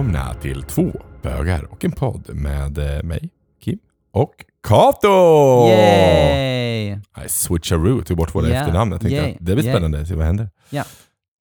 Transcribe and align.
välkomna 0.00 0.34
till 0.34 0.62
två 0.62 0.92
bögar 1.22 1.64
och 1.64 1.84
en 1.84 1.92
podd 1.92 2.30
med 2.34 2.78
eh, 2.78 3.02
mig, 3.02 3.30
Kim 3.62 3.78
och 4.12 4.34
Kato! 4.62 5.08
Yay! 5.68 6.90
I 6.92 7.28
switcheroo, 7.28 8.02
tog 8.02 8.16
bort 8.16 8.34
våra 8.34 8.48
Yeah, 8.48 8.62
efternamn. 8.62 8.92
Jag 8.92 9.00
tänkte 9.00 9.16
yay, 9.16 9.32
att 9.32 9.36
det 9.40 9.54
blir 9.54 9.70
spännande, 9.70 10.06
se 10.06 10.14
vad 10.14 10.26
händer. 10.26 10.48
Ja. 10.70 10.82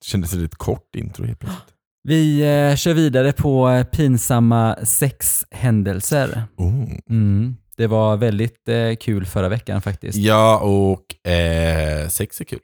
Det 0.02 0.06
kändes 0.06 0.34
ett 0.34 0.56
kort 0.56 0.96
intro 0.96 1.26
helt 1.26 1.40
plötsligt. 1.40 1.74
Vi 2.04 2.42
eh, 2.42 2.76
kör 2.76 2.94
vidare 2.94 3.32
på 3.34 3.70
eh, 3.70 3.84
pinsamma 3.84 4.76
sexhändelser. 4.84 6.44
Oh. 6.58 6.92
Mm. 7.10 7.58
Det 7.78 7.88
var 7.88 8.18
väldigt 8.18 8.68
eh, 8.68 8.96
kul 9.00 9.26
förra 9.26 9.50
veckan 9.50 9.82
faktiskt. 9.82 10.18
Ja, 10.18 10.60
och 10.60 11.32
eh, 11.32 12.08
sex 12.08 12.42
är 12.42 12.46
kul. 12.46 12.60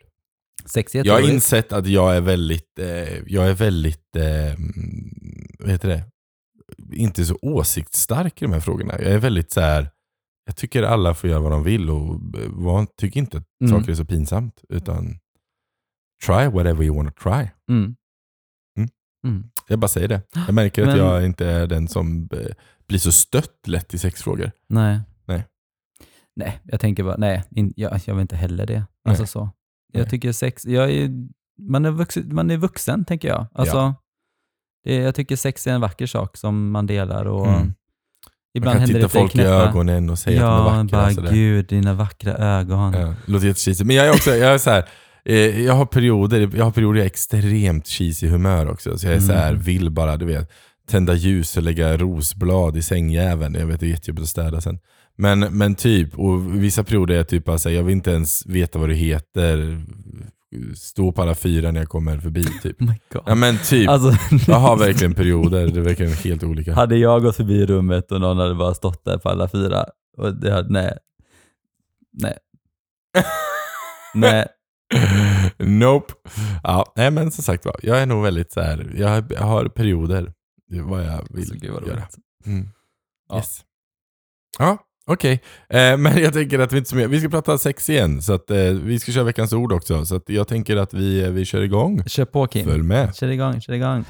Sex 0.65 0.95
är 0.95 1.05
Jag 1.05 1.13
har 1.13 1.29
insett 1.33 1.73
att 1.73 1.87
jag 1.87 2.15
är 2.17 2.21
väldigt, 2.21 2.79
eh, 2.79 3.17
jag 3.27 3.49
är 3.49 3.53
väldigt, 3.53 4.15
eh, 4.15 4.57
vad 5.59 5.69
heter 5.69 5.87
det, 5.89 6.03
inte 6.95 7.25
så 7.25 7.37
åsiktsstark 7.41 8.41
i 8.41 8.45
de 8.45 8.53
här 8.53 8.59
frågorna. 8.59 8.93
Jag 8.93 9.11
är 9.11 9.17
väldigt 9.19 9.51
så 9.51 9.61
här. 9.61 9.89
jag 10.47 10.55
tycker 10.55 10.83
alla 10.83 11.13
får 11.13 11.29
göra 11.29 11.39
vad 11.39 11.51
de 11.51 11.63
vill 11.63 11.89
och 11.89 12.13
eh, 12.39 12.49
var, 12.49 12.85
tycker 12.97 13.19
inte 13.19 13.37
att 13.37 13.43
Mm. 13.63 13.71
saker 13.79 13.91
är 13.91 13.95
så 13.95 14.05
pinsamt. 14.05 14.61
Utan 14.69 15.19
try 16.25 16.47
whatever 16.47 16.83
you 16.83 16.95
want 16.95 17.15
to 17.15 17.23
try. 17.23 17.49
Mm. 17.69 17.95
Mm. 18.77 18.89
Mm. 19.27 19.49
Jag 19.67 19.79
bara 19.79 19.87
säger 19.87 20.07
det. 20.07 20.21
Jag 20.33 20.53
märker 20.53 20.81
att 20.81 20.87
Men- 20.87 20.97
jag 20.97 21.25
inte 21.25 21.45
är 21.47 21.67
den 21.67 21.87
som 21.87 22.29
eh, 22.33 22.47
blir 22.87 22.99
så 22.99 23.11
stött 23.11 23.67
lätt 23.67 23.93
i 23.93 23.97
sexfrågor. 23.97 24.51
Nej. 24.67 24.99
Nej. 25.25 25.43
Nej, 26.35 26.59
jag 26.63 26.79
tänker 26.79 27.03
bara, 27.03 27.17
nej, 27.17 27.43
in, 27.51 27.73
jag, 27.75 27.99
jag 28.05 28.13
vill 28.15 28.21
inte 28.21 28.35
heller 28.35 28.65
det. 28.65 28.85
Alltså 29.09 29.23
Nej. 29.23 29.27
så. 29.27 29.49
Jag 29.95 30.01
Nej. 30.01 30.09
tycker 30.09 30.31
sex, 30.31 30.65
jag 30.65 30.91
är, 30.91 31.09
man, 31.69 31.85
är 31.85 31.91
vuxen, 31.91 32.35
man 32.35 32.51
är 32.51 32.57
vuxen 32.57 33.05
tänker 33.05 33.27
jag. 33.27 33.47
Alltså, 33.53 33.95
det, 34.83 34.95
jag 34.95 35.15
tycker 35.15 35.35
sex 35.35 35.67
är 35.67 35.71
en 35.71 35.81
vacker 35.81 36.05
sak 36.07 36.37
som 36.37 36.71
man 36.71 36.87
delar 36.87 37.25
och 37.25 37.47
Mm. 37.47 37.73
Man 38.57 38.61
ibland 38.61 38.73
kan 38.79 38.81
händer 38.81 38.99
titta 38.99 39.09
folk 39.19 39.31
i 39.31 39.37
knäppa. 39.37 39.49
ögonen 39.49 40.09
och 40.09 40.19
säga 40.19 40.47
att 40.47 40.57
de 40.57 40.71
är 40.71 40.75
Ja, 40.75 40.83
vackra. 40.83 40.97
bara 40.97 41.11
sådär. 41.13 41.31
gud, 41.31 41.67
dina 41.67 41.93
vackra 41.93 42.33
ögon. 42.33 42.93
Ja, 42.93 43.13
låter 43.25 43.47
jättecheesy. 43.47 43.83
Men 43.83 43.95
jag 43.95 44.05
är 44.07 44.11
också, 44.11 44.31
jag 44.35 44.53
är 44.53 44.57
så 44.57 44.69
här, 44.69 44.85
eh, 45.25 45.61
jag 45.63 45.73
har 45.73 45.85
perioder, 45.85 46.49
jag 46.55 46.63
har 46.65 46.71
perioder 46.71 46.97
jag 46.99 47.03
är 47.05 47.09
extremt 47.09 47.87
cheesy 47.87 48.27
humör 48.27 48.69
också. 48.69 48.97
Så 48.97 49.07
jag 49.07 49.15
är 49.15 49.19
så 49.19 49.33
här, 49.33 49.49
Mm. 49.49 49.61
vill 49.61 49.89
bara, 49.89 50.17
du 50.17 50.25
vet, 50.25 50.51
tända 50.87 51.13
ljus 51.13 51.57
och 51.57 51.63
lägga 51.63 51.97
rosblad 51.97 52.77
i 52.77 52.81
sängjäveln. 52.81 53.55
Jag 53.55 53.67
vet, 53.67 53.79
det 53.79 53.85
är 53.85 53.89
jättejobbigt 53.89 54.23
att 54.23 54.29
städa 54.29 54.61
sen. 54.61 54.79
Men, 55.15 55.39
men 55.39 55.75
typ, 55.75 56.19
och 56.19 56.63
vissa 56.63 56.83
perioder 56.83 57.13
är 57.13 57.17
jag 57.17 57.27
typ 57.27 57.45
bara 57.45 57.57
så 57.57 57.69
här, 57.69 57.75
jag 57.75 57.83
vill 57.83 57.95
inte 57.95 58.11
ens 58.11 58.45
veta 58.45 58.79
vad 58.79 58.89
du 58.89 58.95
heter. 58.95 59.81
Stå 60.75 61.11
på 61.11 61.21
alla 61.21 61.35
fyra 61.35 61.71
när 61.71 61.79
jag 61.79 61.89
kommer 61.89 62.17
förbi 62.17 62.43
typ. 62.63 62.81
Oh 62.81 62.87
my 62.87 62.99
God. 63.13 63.23
Ja 63.25 63.35
men 63.35 63.57
typ, 63.57 63.89
Alltså, 63.89 64.11
jag 64.51 64.59
har 64.59 64.77
verkligen 64.77 65.13
perioder, 65.13 65.67
det 65.67 65.79
är 65.79 65.83
verkligen 65.83 66.13
helt 66.13 66.43
olika. 66.43 66.73
hade 66.73 66.97
jag 66.97 67.21
gått 67.23 67.35
förbi 67.35 67.65
rummet 67.65 68.11
och 68.11 68.21
någon 68.21 68.37
hade 68.37 68.55
bara 68.55 68.73
stått 68.73 69.05
där 69.05 69.17
på 69.17 69.29
alla 69.29 69.47
fyra, 69.47 69.85
och 70.17 70.35
det 70.35 70.51
hade, 70.51 70.73
nej. 70.73 70.97
Nej. 72.13 72.37
nej. 74.15 74.47
nope. 75.57 76.13
Ja, 76.63 76.93
nej 76.95 77.11
men 77.11 77.31
som 77.31 77.43
sagt 77.43 77.65
var, 77.65 77.75
jag 77.83 78.01
är 78.01 78.05
nog 78.05 78.23
väldigt 78.23 78.51
så 78.51 78.61
här. 78.61 78.93
jag 78.97 79.07
har, 79.09 79.25
jag 79.29 79.41
har 79.41 79.65
perioder 79.65 80.33
vad 80.83 81.05
jag 81.05 81.27
vill 81.29 81.39
Alltså, 81.39 81.55
gud 81.55 81.71
vad 81.71 81.87
göra. 81.87 82.07
Mm. 82.45 82.69
Yes. 83.33 83.61
Ja, 84.59 84.77
okej. 85.05 85.41
Eh, 85.69 85.97
men 85.97 86.17
jag 86.17 86.33
tänker 86.33 86.59
att 86.59 86.73
vi 86.73 86.77
inte 86.77 86.95
mer, 86.95 87.07
vi 87.07 87.19
ska 87.19 87.29
prata 87.29 87.57
sex 87.57 87.89
igen, 87.89 88.21
så 88.21 88.33
att 88.33 88.51
eh, 88.51 88.57
vi 88.57 88.99
ska 88.99 89.11
köra 89.11 89.23
veckans 89.23 89.53
ord 89.53 89.71
också. 89.71 90.05
Så 90.05 90.21
jag 90.25 90.47
tänker 90.47 90.77
att 90.77 90.93
vi, 90.93 91.23
eh, 91.23 91.29
vi 91.29 91.45
kör 91.45 91.61
igång. 91.61 92.03
Kör 92.05 92.25
på 92.25 92.47
Kim. 92.47 92.65
Följ 92.65 92.83
med. 92.83 93.15
Kör 93.15 93.27
igång, 93.27 93.61
kör 93.61 93.73
igång. 93.73 94.05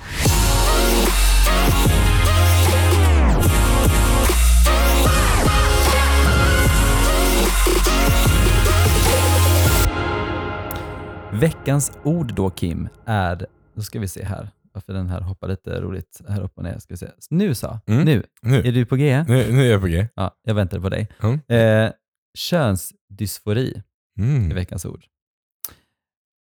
Veckans 11.32 11.92
ord 12.04 12.34
då 12.34 12.50
Kim 12.50 12.90
är, 13.06 13.46
då 13.76 13.82
ska 13.82 14.00
vi 14.00 14.08
se 14.08 14.24
här, 14.24 14.50
varför 14.76 14.94
den 14.94 15.10
här 15.10 15.22
hoppar 15.22 15.48
lite 15.48 15.82
roligt 15.82 16.22
här 16.28 16.42
upp 16.42 16.58
och 16.58 16.64
ner. 16.64 16.80
Ska 16.80 16.94
vi 16.94 16.98
se. 16.98 17.08
Nu 17.30 17.56
så, 17.56 17.80
Mm. 17.88 18.06
nu. 18.06 18.24
Nu, 18.42 18.58
Är 18.58 18.72
du 18.72 18.86
på 18.86 18.96
G? 18.96 19.26
nu, 19.28 19.52
nu 19.54 19.62
är 19.68 19.72
jag 19.72 19.82
på 19.82 19.88
G. 19.88 20.08
Ja, 20.16 20.36
jag 20.44 20.56
väntar 20.56 20.80
på 20.80 20.90
dig. 20.90 21.08
Mm. 21.24 21.40
Eh, 21.48 21.92
könsdysfori 22.38 23.74
är 24.20 24.24
Mm. 24.24 24.56
veckans 24.56 24.86
ord. 24.86 25.06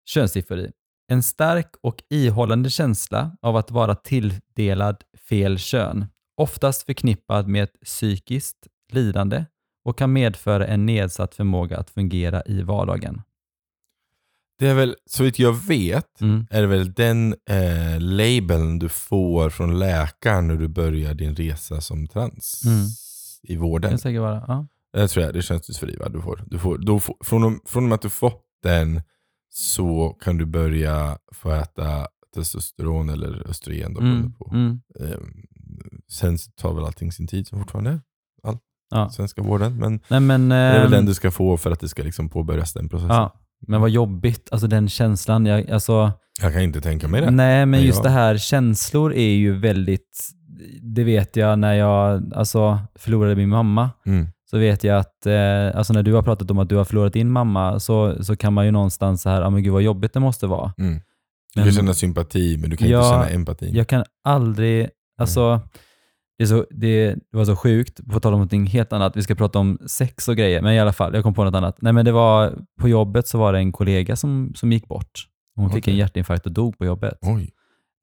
Könsdysfori. 0.09 0.73
En 1.13 1.23
stark 1.23 1.75
och 1.81 2.03
ihållande 2.11 2.71
känsla 2.71 3.37
av 3.43 3.57
att 3.57 3.71
vara 3.71 3.95
tilldelad 3.95 5.05
fel 5.29 5.59
kön. 5.59 6.07
Oftast 6.41 6.87
förknippad 6.87 7.49
med 7.49 7.63
ett 7.65 7.81
psykiskt 7.85 8.67
lidande 8.93 9.45
och 9.85 9.99
kan 9.99 10.13
medföra 10.13 10.67
en 10.67 10.87
nedsatt 10.87 11.35
förmåga 11.35 11.79
att 11.79 11.91
fungera 11.91 12.43
i 12.47 12.63
vardagen. 12.63 13.23
Det 14.59 14.69
är 14.69 14.75
väl, 14.75 14.97
så 15.07 15.25
vitt 15.25 15.39
jag 15.39 15.53
vet, 15.53 16.21
Mm. 16.21 16.47
är 16.51 16.61
det 16.61 16.67
väl 16.67 16.93
den 16.93 17.35
eh, 17.51 18.01
labeln 18.01 18.79
du 18.79 18.89
får 18.89 19.51
från 19.51 19.79
läkaren 19.79 20.49
när 20.49 20.57
du 20.57 20.69
börjar 20.69 21.15
din 21.15 21.37
resa 21.37 21.81
som 21.81 22.07
trans 22.07 22.63
Mm. 22.67 22.87
i 23.43 23.55
Det 23.55 23.61
vården. 23.61 23.91
kan 23.91 23.99
säkert 23.99 24.21
vara. 24.21 24.45
Ja. 24.49 24.67
Det 24.93 25.09
tror 25.09 25.25
jag, 25.25 25.35
det 25.35 25.43
känns 25.43 25.67
dysfori 25.67 25.97
va? 25.97 26.09
Du 26.09 26.21
får, 26.23 26.45
du 26.47 26.59
får, 26.59 26.79
då 26.79 27.01
får, 27.01 27.17
från, 27.25 27.45
och- 27.45 27.61
från 27.71 27.83
och 27.85 27.89
med 27.89 27.95
att 27.97 28.03
du 28.03 28.11
fått 28.11 28.43
den 28.63 29.03
så 29.51 30.09
kan 30.21 30.37
du 30.39 30.45
börja 30.47 31.19
få 31.33 31.51
äta 31.51 32.07
testosteron 32.35 33.09
eller 33.09 33.49
östrogen. 33.51 33.95
Då, 33.95 34.01
Mm. 34.01 34.33
på. 34.33 34.51
Mm. 34.55 34.81
Ehm, 35.01 35.43
sen 36.09 36.39
tar 36.57 36.75
väl 36.75 36.85
allting 36.85 37.13
sin 37.13 37.27
tid 37.27 37.47
som 37.47 37.59
fortfarande 37.59 37.91
är 37.91 38.01
all 38.43 38.59
Ja. 38.91 39.11
svenska 39.11 39.43
vården. 39.43 39.77
Men 39.77 40.01
Nej, 40.09 40.21
men, 40.21 40.49
det 40.49 40.55
är 40.57 40.73
väl 40.79 40.85
ehm, 40.87 40.91
den 40.91 41.07
du 41.07 41.15
ska 41.15 41.31
få 41.31 41.57
för 41.57 41.71
att 41.71 41.81
det 41.81 41.89
ska 41.89 42.03
liksom 42.03 42.29
påbörjas 42.29 42.73
den 42.73 42.89
processen. 42.89 43.11
ja, 43.17 43.41
men 43.69 43.81
vad 43.81 43.91
jobbigt, 43.91 44.49
alltså 44.53 44.67
den 44.67 44.89
känslan. 44.89 45.47
Jag, 45.47 45.71
alltså, 45.71 46.13
Jag 46.43 46.53
kan 46.53 46.63
inte 46.63 46.81
tänka 46.81 47.09
mig 47.09 47.21
det. 47.21 47.31
Nej, 47.31 47.59
men 47.59 47.71
Men 47.71 47.83
just 47.83 47.97
jag- 47.97 48.05
det 48.05 48.11
här, 48.11 48.37
känslor 48.37 49.15
är 49.15 49.31
ju 49.35 49.59
väldigt, 49.59 50.29
det 50.83 51.05
vet 51.05 51.37
jag 51.37 51.59
när 51.59 51.75
jag 51.75 52.33
alltså, 52.35 52.79
förlorade 52.99 53.37
min 53.37 53.49
mamma. 53.49 53.91
Mm. 54.07 54.27
Så 54.51 54.59
vet 54.59 54.85
jag 54.85 54.99
att, 54.99 55.27
eh, 55.27 55.77
alltså 55.79 55.93
när 55.93 56.03
du 56.03 56.13
har 56.13 56.23
pratat 56.23 56.51
om 56.51 56.59
att 56.59 56.69
du 56.69 56.77
har 56.77 56.85
förlorat 56.85 57.13
din 57.13 57.31
mamma, 57.31 57.81
så, 57.81 58.25
så 58.25 58.37
kan 58.37 58.53
man 58.53 58.65
ju 58.65 58.71
någonstans 58.71 59.23
så 59.23 59.31
här, 59.31 59.41
ja 59.43 59.51
men 59.51 59.63
gud 59.63 59.73
vad 59.73 59.83
jobbigt 59.83 60.13
det 60.13 60.21
måste 60.21 60.47
vara. 60.47 60.73
Mm. 60.79 60.95
Du 60.95 61.01
Men- 61.61 61.65
kan 61.65 61.73
känna 61.75 61.95
sympati 61.95 62.57
men 62.61 62.71
du 62.71 62.77
kan 62.77 62.89
Ja, 62.89 62.99
inte 62.99 63.11
känna 63.11 63.29
empati. 63.41 63.71
Jag 63.75 63.87
kan 63.89 64.05
aldrig, 64.25 64.89
alltså, 65.19 65.61
det, 66.39 66.47
så, 66.47 66.67
det, 66.71 67.17
var 67.31 67.45
så 67.45 67.57
sjukt, 67.57 68.01
på 68.13 68.21
tal 68.21 68.33
om 68.33 68.39
någonting 68.39 68.67
helt 68.67 68.93
annat, 68.93 69.17
vi 69.17 69.23
ska 69.23 69.35
prata 69.35 69.59
om 69.59 69.79
sex 69.87 70.29
och 70.29 70.37
grejer, 70.37 70.63
men 70.63 70.75
i 70.75 70.81
alla 70.81 70.93
fall, 70.93 71.15
jag 71.15 71.23
kom 71.23 71.35
på 71.35 71.45
något 71.45 71.55
annat. 71.55 71.77
Nej 71.83 71.93
men 71.93 72.05
det 72.05 72.13
var, 72.13 72.59
på 72.81 72.89
jobbet 72.89 73.29
så 73.29 73.39
var 73.39 73.53
det 73.53 73.59
en 73.59 73.73
kollega 73.73 74.17
som, 74.17 74.53
som 74.55 74.73
gick 74.73 74.89
bort. 74.89 75.29
Hon 75.57 75.71
fick 75.71 75.85
Okej. 75.85 75.93
en 75.93 75.99
hjärtinfarkt 75.99 76.47
och 76.47 76.53
dog 76.53 76.79
på 76.79 76.85
jobbet. 76.85 77.19
Oj. 77.23 77.51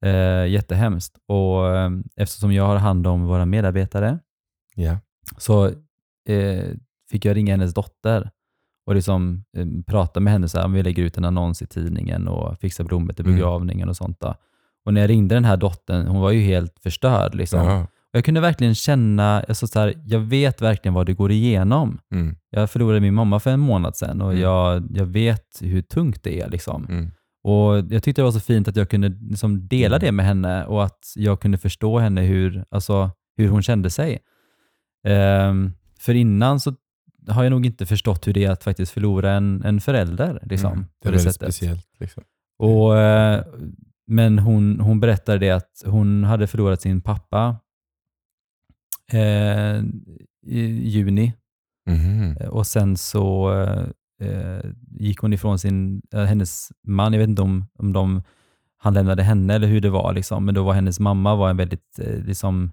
Eh, 0.04 0.46
jättehemskt. 0.46 1.18
Och 1.28 1.76
eh, 1.76 1.90
eftersom 2.16 2.52
jag 2.52 2.66
har 2.66 2.76
hand 2.76 3.06
om 3.06 3.24
våra 3.24 3.46
medarbetare 3.46 4.18
Ja. 4.74 4.98
så 5.38 5.66
eh, 6.28 6.64
fick 7.10 7.24
jag 7.24 7.36
ringa 7.36 7.52
hennes 7.52 7.74
dotter 7.74 8.30
och 8.86 8.94
liksom, 8.94 9.44
eh, 9.56 9.66
prata 9.86 10.20
med 10.20 10.32
henne. 10.32 10.48
Så 10.48 10.60
här, 10.60 10.68
vi 10.68 10.82
lägger 10.82 11.02
ut 11.02 11.16
en 11.18 11.24
annons 11.24 11.62
i 11.62 11.66
tidningen 11.66 12.28
och 12.28 12.58
fixar 12.60 12.84
blommor 12.84 13.12
till 13.12 13.24
Mm. 13.24 13.36
begravningen 13.36 13.88
och 13.88 13.96
sånt. 13.96 14.20
Då. 14.20 14.34
Och 14.84 14.94
när 14.94 15.00
jag 15.00 15.10
ringde 15.10 15.34
den 15.34 15.44
här 15.44 15.56
dottern, 15.56 16.06
hon 16.06 16.20
var 16.20 16.30
ju 16.30 16.40
helt 16.40 16.78
förstörd. 16.82 17.34
Liksom. 17.34 17.86
Jag 18.14 18.24
kunde 18.24 18.40
verkligen 18.40 18.74
känna, 18.74 19.40
alltså 19.48 19.66
så 19.66 19.80
här, 19.80 19.94
jag 20.06 20.20
vet 20.20 20.62
verkligen 20.62 20.94
vad 20.94 21.06
du 21.06 21.14
går 21.14 21.30
igenom. 21.30 21.98
Mm. 22.14 22.36
Jag 22.50 22.70
förlorade 22.70 23.00
min 23.00 23.14
mamma 23.14 23.40
för 23.40 23.50
en 23.50 23.60
månad 23.60 23.96
sedan 23.96 24.20
och 24.22 24.30
Mm. 24.30 24.42
jag, 24.42 24.88
jag 24.90 25.06
vet 25.06 25.46
hur 25.60 25.82
tungt 25.82 26.22
det 26.22 26.40
är. 26.40 26.48
Liksom. 26.50 26.86
Mm. 26.88 27.10
Och 27.44 27.76
Jag 27.78 28.02
tyckte 28.02 28.20
det 28.22 28.24
var 28.24 28.32
så 28.32 28.40
fint 28.40 28.68
att 28.68 28.76
jag 28.76 28.88
kunde 28.90 29.08
liksom 29.08 29.68
dela 29.68 29.96
Mm. 29.96 30.06
det 30.06 30.12
med 30.12 30.26
henne 30.26 30.64
och 30.64 30.84
att 30.84 31.12
jag 31.16 31.40
kunde 31.40 31.58
förstå 31.58 31.98
henne 31.98 32.20
hur, 32.22 32.64
alltså, 32.70 33.10
hur 33.36 33.48
hon 33.48 33.62
kände 33.62 33.90
sig. 33.90 34.18
Ehm, 35.06 35.72
för 36.00 36.14
innan 36.14 36.60
så 36.60 36.74
har 37.28 37.42
jag 37.44 37.50
nog 37.50 37.66
inte 37.66 37.86
förstått 37.86 38.26
hur 38.26 38.32
det 38.32 38.44
är 38.44 38.50
att 38.50 38.64
faktiskt 38.64 38.92
förlora 38.92 39.32
en, 39.32 39.62
en 39.64 39.80
förälder. 39.80 40.38
Liksom, 40.42 40.72
Mm. 40.72 40.86
Det 41.02 41.08
är 41.08 41.12
det 41.12 41.16
väldigt 41.18 41.34
sättet. 41.34 41.54
speciellt. 41.54 41.86
Liksom. 42.00 42.22
Och, 42.58 42.98
eh, 42.98 43.44
men 44.06 44.38
hon, 44.38 44.80
hon 44.80 45.00
berättade 45.00 45.38
det 45.38 45.50
att 45.50 45.82
hon 45.86 46.24
hade 46.24 46.46
förlorat 46.46 46.80
sin 46.82 47.00
pappa 47.00 47.56
eh, 49.14 49.82
i 50.46 50.60
juni 50.88 51.32
Mhm. 51.86 52.36
och 52.50 52.66
sen 52.66 52.96
så 52.96 53.52
eh, 54.22 54.70
gick 54.90 55.18
hon 55.18 55.32
ifrån 55.32 55.58
sin, 55.58 56.02
eh, 56.14 56.24
hennes 56.24 56.72
man, 56.86 57.12
jag 57.12 57.20
vet 57.20 57.28
inte 57.28 57.42
om, 57.42 57.66
om 57.78 57.92
de, 57.92 58.22
han 58.76 58.94
lämnade 58.94 59.22
henne 59.22 59.54
eller 59.54 59.68
hur 59.68 59.80
det 59.80 59.90
var, 59.90 60.12
liksom, 60.14 60.44
men 60.44 60.54
då 60.54 60.62
var 60.64 60.72
hennes 60.72 61.00
mamma 61.00 61.34
var 61.34 61.50
en 61.50 61.56
väldigt 61.56 61.98
eh, 61.98 62.24
liksom, 62.24 62.70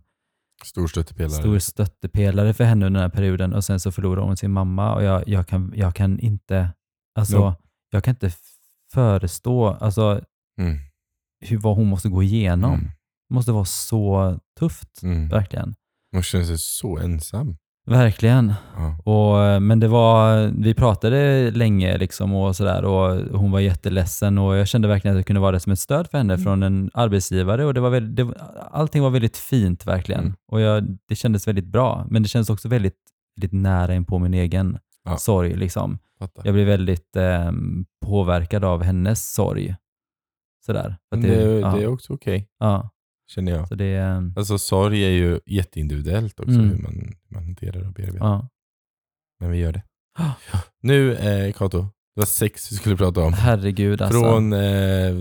Stor 0.64 0.88
stöttepelare. 0.88 1.32
stor 1.32 1.60
stöttepelare 1.60 2.54
för 2.54 2.64
henne 2.64 2.86
under 2.86 3.00
den 3.00 3.10
här 3.10 3.16
perioden 3.16 3.54
och 3.54 3.64
sen 3.64 3.80
så 3.80 3.92
förlorade 3.92 4.28
hon 4.28 4.38
sin 4.38 4.52
mamma 4.52 4.94
och 4.96 5.04
jag, 5.04 5.28
jag, 5.28 5.48
kan, 5.48 5.74
jag 5.76 5.96
kan 5.96 6.20
inte, 6.20 6.70
alltså, 7.16 7.40
No. 7.50 7.56
jag 7.90 8.04
kan 8.04 8.12
inte 8.14 8.32
förestå 8.94 9.68
alltså, 9.68 10.22
Mm. 10.60 10.78
hur, 11.40 11.58
vad 11.58 11.76
hon 11.76 11.88
måste 11.88 12.10
gå 12.10 12.24
igenom. 12.24 12.74
Mm. 12.74 12.86
Det 13.30 13.34
måste 13.36 13.52
vara 13.52 13.66
så 13.66 14.40
tufft, 14.60 15.04
Mm. 15.04 15.28
verkligen. 15.30 15.76
Man 16.14 16.24
känner 16.24 16.46
sig 16.46 16.58
så 16.58 16.98
ensam. 16.98 17.58
Verkligen. 17.88 18.54
Ja. 18.76 18.98
Och, 19.12 19.62
men 19.62 19.80
det 19.80 19.88
var, 19.88 20.48
vi 20.64 20.74
pratade 20.74 21.52
länge 21.52 21.98
liksom 21.98 22.34
och 22.34 22.56
sådär 22.56 22.86
och 22.86 23.40
hon 23.40 23.52
var 23.52 23.60
jätteledsen 23.60 24.38
och 24.38 24.56
jag 24.56 24.68
kände 24.68 24.88
verkligen 24.88 25.16
att 25.16 25.20
jag 25.20 25.26
kunde 25.26 25.40
vara 25.40 25.52
det 25.52 25.60
som 25.60 25.72
ett 25.72 25.80
stöd 25.80 26.08
för 26.12 26.18
henne 26.18 26.34
Mm. 26.34 26.44
från 26.44 26.64
en 26.64 26.92
arbetsgivare 26.94 27.66
och 27.66 27.74
det 27.74 27.80
var 27.80 27.90
väldigt, 27.90 28.16
det, 28.28 28.34
allting 28.72 29.02
var 29.04 29.10
väldigt 29.10 29.38
fint 29.38 29.86
verkligen. 29.88 30.22
Mm. 30.22 30.36
Och 30.52 30.62
jag, 30.62 30.98
det 31.08 31.16
kändes 31.16 31.48
väldigt 31.48 31.66
bra, 31.68 32.06
men 32.10 32.24
det 32.24 32.30
kändes 32.30 32.50
också 32.50 32.68
väldigt, 32.68 32.98
väldigt 33.36 33.62
nära 33.62 33.96
in 33.96 34.06
på 34.06 34.20
min 34.20 34.34
egen 34.34 34.78
Ja. 35.06 35.18
sorg. 35.18 35.56
Liksom. 35.56 36.00
Fattar. 36.20 36.42
Jag 36.46 36.54
blev 36.54 36.68
väldigt 36.68 37.16
eh, 37.16 37.52
påverkad 38.06 38.64
av 38.64 38.84
hennes 38.84 39.34
sorg. 39.34 39.76
Sådär. 40.66 40.98
Att 41.16 41.22
det, 41.22 41.44
ja, 41.60 41.76
det 41.76 41.84
är 41.84 41.88
också 41.88 42.14
okej, 42.14 42.48
ja, 42.60 42.90
känner 43.30 43.52
jag. 43.52 43.68
så 43.68 43.76
det, 43.76 43.96
eh, 43.96 44.22
Alltså 44.36 44.58
sorg 44.60 45.04
är 45.06 45.10
ju 45.10 45.40
jätteindividuellt 45.46 46.40
också, 46.40 46.52
Mm. 46.52 46.70
hur 46.70 46.78
man, 46.78 47.16
man 47.30 47.44
hanterar 47.44 47.88
och 47.88 47.94
bearbetar. 47.94 48.26
ja. 48.26 48.50
Men 49.40 49.52
vi 49.52 49.58
gör 49.58 49.72
det. 49.74 49.84
Ja. 50.52 50.62
Nu, 50.82 51.16
eh, 51.16 51.54
Kato, 51.54 51.82
det 51.82 52.22
var 52.22 52.26
sex 52.26 52.72
vi 52.72 52.76
skulle 52.76 52.98
prata 52.98 53.22
om. 53.22 53.34
Herregud 53.34 54.02
alltså. 54.02 54.20
Från 54.22 54.54
eh, 54.54 55.16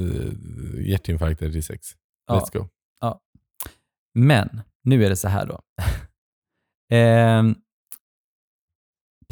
hjärtinfarkter 0.89 1.51
till 1.53 1.65
sex. 1.65 1.89
Ja. 2.27 2.41
Let's 2.41 2.59
go. 2.59 2.69
Men 4.15 4.61
nu 4.85 5.05
är 5.05 5.09
det 5.11 5.17
så 5.17 5.29
här 5.29 5.47
då. 5.47 5.61
Ehm, 6.97 7.55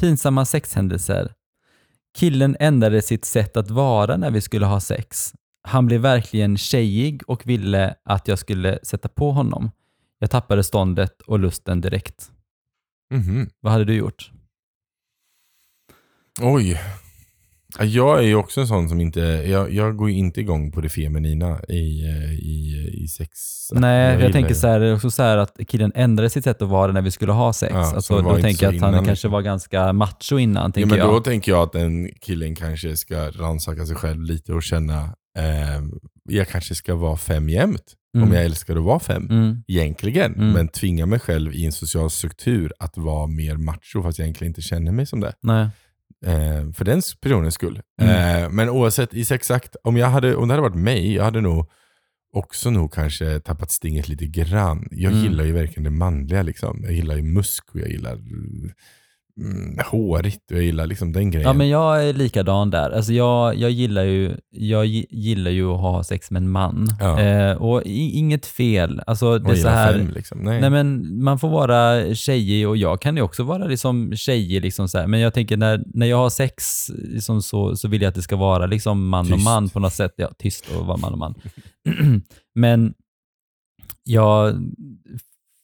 pinsamma 0.00 0.44
sexhändelser. 0.44 1.34
Killen 2.18 2.56
ändrade 2.60 3.02
sitt 3.02 3.24
sätt 3.24 3.56
att 3.56 3.70
vara 3.70 4.16
när 4.16 4.30
vi 4.30 4.40
skulle 4.40 4.66
ha 4.66 4.80
sex. 4.80 5.32
Han 5.66 5.86
blev 5.86 6.00
verkligen 6.00 6.56
tjejig 6.56 7.22
och 7.26 7.46
ville 7.46 7.94
att 8.04 8.28
jag 8.28 8.38
skulle 8.38 8.78
sätta 8.82 9.08
på 9.08 9.32
honom. 9.32 9.70
Jag 10.18 10.30
tappade 10.30 10.64
ståndet 10.64 11.22
och 11.22 11.38
lusten 11.38 11.80
direkt. 11.80 12.30
Mhm. 13.14 13.50
Vad 13.60 13.72
hade 13.72 13.84
du 13.84 13.94
gjort? 13.94 14.30
Oj. 16.40 16.80
Ja, 17.78 17.84
Jag 17.84 18.18
är 18.18 18.22
ju 18.22 18.34
också 18.34 18.60
en 18.60 18.66
sån 18.66 18.88
som 18.88 19.00
inte, 19.00 19.20
jag, 19.20 19.72
jag 19.72 19.96
går 19.96 20.10
ju 20.10 20.16
inte 20.16 20.40
igång 20.40 20.72
på 20.72 20.80
det 20.80 20.88
feminina 20.88 21.60
i, 21.68 22.04
eh, 22.04 22.32
i, 22.32 22.90
i 23.04 23.08
sex. 23.08 23.30
Nej, 23.72 24.04
jag, 24.06 24.16
gillar 24.16 24.32
tänker 24.32 24.54
så 24.54 24.66
här, 24.66 24.80
det 24.80 24.86
är 24.86 24.94
också 24.94 25.10
så 25.10 25.22
här 25.22 25.36
att 25.36 25.56
killen 25.68 25.92
ändrade 25.94 26.30
sitt 26.30 26.44
sätt 26.44 26.62
att 26.62 26.68
vara 26.68 26.92
när 26.92 27.02
vi 27.02 27.10
skulle 27.10 27.32
ha 27.32 27.52
sex. 27.52 27.72
Ja, 27.74 27.94
alltså, 27.94 28.22
då 28.22 28.36
tänker 28.38 28.66
jag 28.66 28.74
att 28.74 28.80
han 28.80 28.92
innan, 28.94 29.04
kanske 29.04 29.28
var 29.28 29.42
ganska 29.42 29.92
macho 29.92 30.38
innan, 30.38 30.62
Ja, 30.62 30.72
tänker 30.72 30.86
men 30.90 30.98
jag. 30.98 31.08
då 31.08 31.20
tänker 31.20 31.52
jag 31.52 31.62
att 31.62 31.72
den 31.72 32.10
killen 32.20 32.54
kanske 32.54 32.96
ska 32.96 33.30
rannsaka 33.30 33.86
sig 33.86 33.96
själv 33.96 34.22
lite 34.22 34.52
och 34.52 34.62
känna, 34.62 35.10
eh, 35.36 35.82
jag 36.28 36.48
kanske 36.48 36.74
ska 36.74 36.94
vara 36.94 37.16
fem 37.16 37.48
jämt. 37.48 37.94
Mm. 38.16 38.28
Om 38.28 38.34
jag 38.34 38.44
älskar 38.44 38.76
att 38.76 38.82
vara 38.82 38.98
fem. 39.00 39.26
Mm. 39.30 39.62
Egentligen. 39.68 40.34
Mm. 40.34 40.50
Men 40.50 40.68
tvinga 40.68 41.06
mig 41.06 41.18
själv 41.18 41.52
i 41.54 41.66
en 41.66 41.72
social 41.72 42.10
struktur 42.10 42.72
att 42.78 42.96
vara 42.98 43.26
mer 43.26 43.56
macho 43.56 44.02
fast 44.02 44.18
jag 44.18 44.26
egentligen 44.26 44.50
inte 44.50 44.62
känner 44.62 44.92
mig 44.92 45.06
som 45.06 45.20
det. 45.20 45.32
Nej. 45.42 45.68
Eh, 46.26 46.72
för 46.72 46.84
den 46.84 47.02
personens 47.20 47.54
skull. 47.54 47.80
Eh, 48.02 48.50
men 48.50 48.68
oavsett, 48.68 49.14
i 49.14 49.24
sexakt, 49.24 49.76
om, 49.84 49.96
jag 49.96 50.06
hade, 50.10 50.36
om 50.36 50.48
det 50.48 50.54
hade 50.54 50.62
varit 50.68 50.74
mig, 50.82 51.14
jag 51.14 51.24
hade 51.24 51.40
nog 51.40 51.70
också 52.32 52.70
nog 52.70 52.92
kanske 52.92 53.40
tappat 53.40 53.70
stinget 53.70 54.08
lite 54.08 54.26
grann. 54.26 54.88
Jag 54.90 55.12
Mm. 55.12 55.24
gillar 55.24 55.44
ju 55.44 55.52
verkligen 55.52 55.84
det 55.84 55.90
manliga. 55.90 56.42
Liksom. 56.42 56.80
Jag 56.82 56.92
gillar 56.92 57.16
ju 57.16 57.22
musk 57.22 57.74
och 57.74 57.80
jag 57.80 57.88
gillar 57.90 58.18
mm, 59.40 59.78
hårigt 59.86 60.50
och 60.50 60.56
jag 60.56 60.64
gillar 60.64 60.86
liksom 60.86 61.12
den 61.12 61.30
grejen. 61.30 61.46
Ja, 61.48 61.52
men 61.52 61.68
jag 61.68 62.04
är 62.08 62.12
likadan 62.12 62.70
där. 62.70 62.90
Alltså 62.90 63.12
jag, 63.12 63.54
jag, 63.56 63.70
gillar 63.70 64.04
ju, 64.04 64.36
jag 64.50 64.86
gi- 64.86 65.06
gillar 65.10 65.50
ju 65.50 65.66
att 65.70 65.80
ha 65.80 66.04
sex 66.04 66.30
med 66.30 66.42
en 66.42 66.50
man. 66.50 66.88
Ja. 67.00 67.20
Eh, 67.20 67.56
och 67.56 67.82
i, 67.86 68.10
inget 68.18 68.46
fel. 68.46 69.02
Alltså 69.06 69.38
det 69.38 69.44
och 69.44 69.50
är 69.52 69.56
så 69.56 69.68
här, 69.68 69.92
fem 69.92 70.10
liksom. 70.14 70.38
Nej. 70.38 70.60
Nej 70.60 70.70
men 70.70 71.18
man 71.24 71.38
får 71.38 71.48
vara 71.48 72.14
tjejig 72.14 72.68
och 72.68 72.76
jag 72.76 73.00
kan 73.00 73.16
ju 73.16 73.22
också 73.22 73.42
vara 73.42 73.64
liksom 73.66 74.16
tjejig. 74.16 74.62
Liksom 74.62 74.88
så 74.88 74.98
här. 74.98 75.06
Men 75.06 75.20
jag 75.20 75.34
tänker 75.34 75.56
när, 75.56 75.82
när 75.94 76.06
jag 76.06 76.16
har 76.16 76.30
sex 76.30 76.86
liksom 76.98 77.42
så, 77.42 77.76
så 77.76 77.88
vill 77.88 78.02
jag 78.02 78.08
att 78.08 78.14
det 78.14 78.22
ska 78.22 78.36
vara 78.36 78.66
liksom 78.66 79.08
man 79.08 79.26
och 79.26 79.32
Tyst. 79.38 79.44
man 79.44 79.68
på 79.68 79.80
något 79.80 79.92
sätt. 79.92 80.12
Ja, 80.16 80.30
tyst 80.38 80.64
och 80.76 80.86
vara 80.86 80.96
man 80.96 81.12
och 81.12 81.18
man. 81.18 81.34
men 82.54 82.94
jag, 84.04 84.54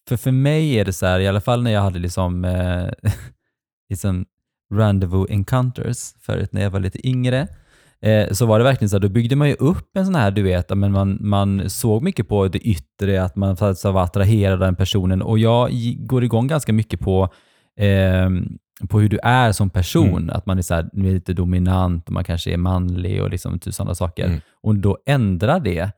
för, 0.08 0.16
för 0.16 0.30
mig 0.30 0.74
är 0.78 0.84
det 0.84 0.92
så 0.92 1.06
här, 1.06 1.20
i 1.20 1.28
alla 1.28 1.40
fall 1.40 1.62
när 1.62 1.70
jag 1.70 1.80
hade 1.82 1.98
liksom, 1.98 2.44
eh, 2.44 2.88
liksom 3.92 4.24
rendezvous 4.74 5.30
encounters 5.30 6.14
förut 6.20 6.52
när 6.52 6.62
jag 6.62 6.70
var 6.70 6.80
lite 6.80 7.08
yngre, 7.08 7.48
eh, 8.00 8.32
så 8.32 8.46
var 8.46 8.58
det 8.58 8.64
verkligen 8.64 8.88
så 8.88 8.96
här, 8.96 9.00
då 9.00 9.08
byggde 9.08 9.36
man 9.36 9.48
ju 9.48 9.54
upp 9.54 9.96
en 9.96 10.06
sån 10.06 10.14
här, 10.14 10.30
du 10.30 10.42
vet, 10.42 10.76
men 10.76 10.92
man, 10.92 11.18
man 11.20 11.70
såg 11.70 12.02
mycket 12.02 12.28
på 12.28 12.48
det 12.48 12.58
yttre, 12.58 13.22
att 13.22 13.36
man 13.36 13.56
faktiskt 13.56 13.84
var 13.84 14.02
attraherad 14.02 14.52
av 14.52 14.58
den 14.58 14.76
personen 14.76 15.22
och 15.22 15.38
jag 15.38 15.70
går 15.98 16.24
igång 16.24 16.46
ganska 16.46 16.72
mycket 16.72 17.00
på 17.00 17.28
eh, 17.78 18.30
på 18.88 19.00
hur 19.00 19.08
du 19.08 19.18
är 19.22 19.52
som 19.52 19.70
person, 19.70 20.30
att 20.30 20.46
man 20.46 20.58
är 20.58 20.62
så 20.62 20.74
här, 20.74 20.90
lite 20.92 21.32
dominant 21.32 22.06
och 22.06 22.12
man 22.12 22.24
kanske 22.24 22.52
är 22.52 22.56
manlig 22.56 23.22
och 23.22 23.30
liksom 23.30 23.58
typ 23.58 23.74
sådana 23.74 23.94
saker. 23.94 24.26
Mm. 24.26 24.40
Och 24.62 24.74
då 24.74 24.98
ändrar 25.06 25.60
det 25.60 25.90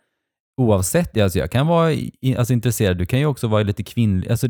oavsett. 0.57 1.19
Alltså 1.19 1.39
jag 1.39 1.51
kan 1.51 1.67
vara 1.67 1.97
alltså 2.39 2.53
intresserad, 2.53 2.99
du 2.99 3.07
kan 3.07 3.19
ju 3.19 3.27
också 3.27 3.49
vara 3.49 3.63
lite 3.63 3.83
kvinnlig. 3.83 4.31
Alltså, 4.31 4.47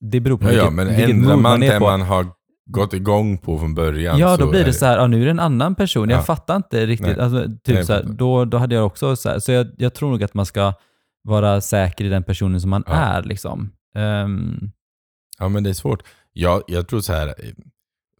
det 0.00 0.20
beror 0.20 0.38
på 0.38 0.44
ja, 0.44 0.52
ja, 0.52 0.62
vilket, 0.62 0.74
men 0.74 0.86
vilket 0.86 1.10
ändrar 1.10 1.32
mood 1.32 1.42
man 1.42 1.62
är 1.62 1.72
det 1.72 1.78
på. 1.78 1.84
man 1.84 2.02
har 2.02 2.26
gått 2.66 2.92
igång 2.94 3.38
på 3.38 3.58
från 3.58 3.74
början 3.74 4.18
Ja, 4.18 4.36
då 4.36 4.50
blir 4.50 4.60
är 4.60 4.64
det 4.64 4.72
så 4.72 4.86
här, 4.86 4.96
ja, 4.98 5.06
nu 5.06 5.20
är 5.20 5.24
det 5.24 5.30
en 5.30 5.40
annan 5.40 5.74
person. 5.74 6.10
Jag 6.10 6.18
Ja. 6.18 6.22
fattar 6.22 6.56
inte 6.56 6.86
riktigt. 6.86 7.06
Nej. 7.16 7.20
Alltså, 7.20 7.38
Nej, 7.38 7.58
typ 7.64 7.76
jag 7.76 7.86
så, 7.86 7.92
här, 7.92 8.02
då, 8.02 8.44
då 8.44 8.58
hade 8.58 8.74
jag 8.74 8.86
också 8.86 9.16
så 9.16 9.28
här, 9.28 9.38
så 9.38 9.52
jag, 9.52 9.66
jag 9.78 9.94
tror 9.94 10.10
nog 10.10 10.22
att 10.24 10.34
man 10.34 10.46
ska 10.46 10.72
vara 11.22 11.60
säker 11.60 12.04
i 12.04 12.08
den 12.08 12.22
personen 12.22 12.60
som 12.60 12.70
man 12.70 12.84
Ja. 12.86 12.92
är. 12.94 13.22
Liksom. 13.22 13.70
Ehm, 13.94 14.70
Ja 15.38 15.48
men 15.48 15.62
det 15.62 15.70
är 15.70 15.74
svårt. 15.74 16.02
Jag, 16.32 16.62
jag 16.66 16.88
tror 16.88 17.00
så 17.00 17.12
här. 17.12 17.34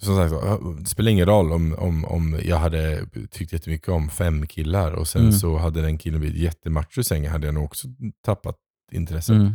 Som 0.00 0.16
sagt, 0.16 0.34
det 0.81 0.87
spelar 0.87 1.10
ingen 1.10 1.26
roll 1.26 1.52
om, 1.52 1.75
om, 1.78 2.04
om 2.04 2.38
jag 2.44 2.56
hade 2.56 3.06
tyckt 3.31 3.52
jättemycket 3.52 3.88
om 3.88 4.08
fem 4.08 4.46
killar 4.46 4.92
och 4.92 5.08
sen 5.08 5.20
Mm. 5.22 5.32
så 5.32 5.56
hade 5.56 5.82
den 5.82 5.99
killen 5.99 6.20
blivit 6.20 6.42
jättemacho 6.42 7.02
sängen 7.02 7.32
hade 7.32 7.46
jag 7.46 7.54
nog 7.54 7.64
också 7.64 7.88
tappat 8.25 8.56
intresset. 8.92 9.37
mm, 9.37 9.52